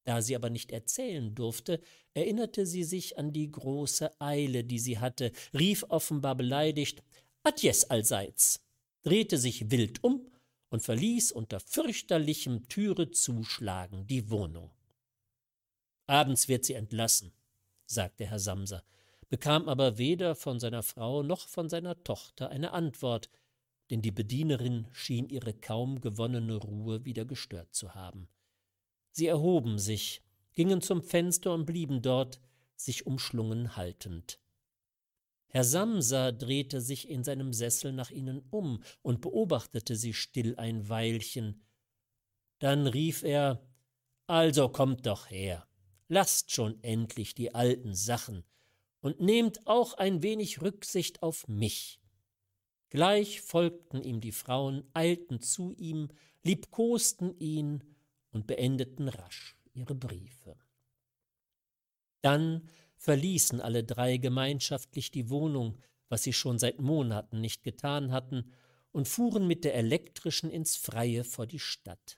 [0.05, 1.82] Da sie aber nicht erzählen durfte,
[2.13, 7.03] erinnerte sie sich an die große Eile, die sie hatte, rief offenbar beleidigt
[7.43, 8.61] Adjes allseits,
[9.03, 10.32] drehte sich wild um
[10.70, 14.72] und verließ unter fürchterlichem Türezuschlagen die Wohnung.
[16.07, 17.34] Abends wird sie entlassen,
[17.86, 18.82] sagte Herr Samsa
[19.30, 23.30] bekam aber weder von seiner Frau noch von seiner Tochter eine Antwort,
[23.89, 28.27] denn die Bedienerin schien ihre kaum gewonnene Ruhe wieder gestört zu haben.
[29.11, 30.21] Sie erhoben sich,
[30.53, 32.39] gingen zum Fenster und blieben dort,
[32.75, 34.39] sich umschlungen haltend.
[35.47, 40.89] Herr Samsa drehte sich in seinem Sessel nach ihnen um und beobachtete sie still ein
[40.89, 41.63] Weilchen.
[42.59, 43.67] Dann rief er
[44.27, 45.67] Also kommt doch her,
[46.07, 48.43] lasst schon endlich die alten Sachen
[49.02, 52.00] und nehmt auch ein wenig Rücksicht auf mich.
[52.89, 56.10] Gleich folgten ihm die Frauen, eilten zu ihm,
[56.43, 57.84] liebkosten ihn
[58.32, 60.58] und beendeten rasch ihre Briefe.
[62.22, 65.78] Dann verließen alle drei gemeinschaftlich die Wohnung,
[66.10, 68.52] was sie schon seit Monaten nicht getan hatten,
[68.91, 72.18] und fuhren mit der elektrischen ins Freie vor die Stadt.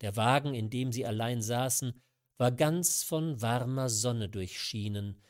[0.00, 2.00] Der Wagen, in dem sie allein saßen,
[2.38, 5.20] war ganz von warmer Sonne durchschienen.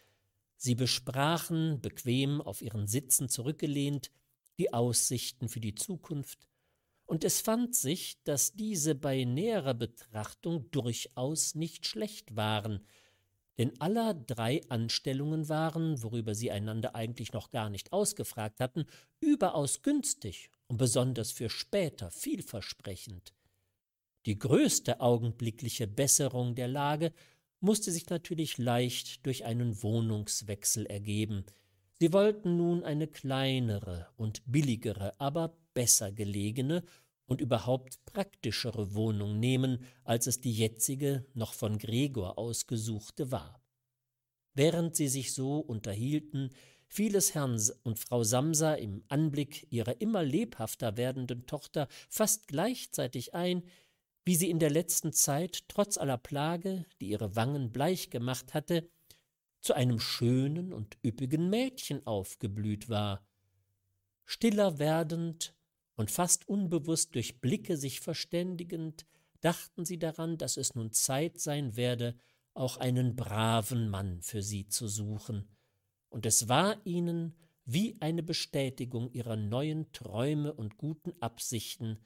[0.63, 4.11] Sie besprachen, bequem auf ihren Sitzen zurückgelehnt,
[4.59, 6.47] die Aussichten für die Zukunft,
[7.07, 12.87] und es fand sich, dass diese bei näherer Betrachtung durchaus nicht schlecht waren,
[13.57, 18.85] denn aller drei Anstellungen waren, worüber sie einander eigentlich noch gar nicht ausgefragt hatten,
[19.19, 23.33] überaus günstig und besonders für später vielversprechend.
[24.27, 27.15] Die größte augenblickliche Besserung der Lage
[27.61, 31.45] musste sich natürlich leicht durch einen Wohnungswechsel ergeben.
[31.99, 36.83] Sie wollten nun eine kleinere und billigere, aber besser gelegene
[37.27, 43.63] und überhaupt praktischere Wohnung nehmen, als es die jetzige, noch von Gregor ausgesuchte war.
[44.55, 46.51] Während sie sich so unterhielten,
[46.89, 53.33] fiel es Herrn und Frau Samsa im Anblick ihrer immer lebhafter werdenden Tochter fast gleichzeitig
[53.33, 53.63] ein,
[54.31, 58.89] wie sie in der letzten Zeit, trotz aller Plage, die ihre Wangen bleich gemacht hatte,
[59.61, 63.27] zu einem schönen und üppigen Mädchen aufgeblüht war.
[64.25, 65.53] Stiller werdend
[65.97, 69.05] und fast unbewusst durch Blicke sich verständigend,
[69.41, 72.15] dachten sie daran, dass es nun Zeit sein werde,
[72.55, 75.49] auch einen braven Mann für sie zu suchen,
[76.09, 81.99] und es war ihnen wie eine Bestätigung ihrer neuen Träume und guten Absichten,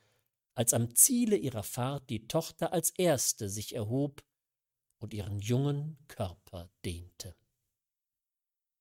[0.54, 4.24] als am Ziele ihrer Fahrt die Tochter als erste sich erhob
[4.98, 7.36] und ihren jungen Körper dehnte.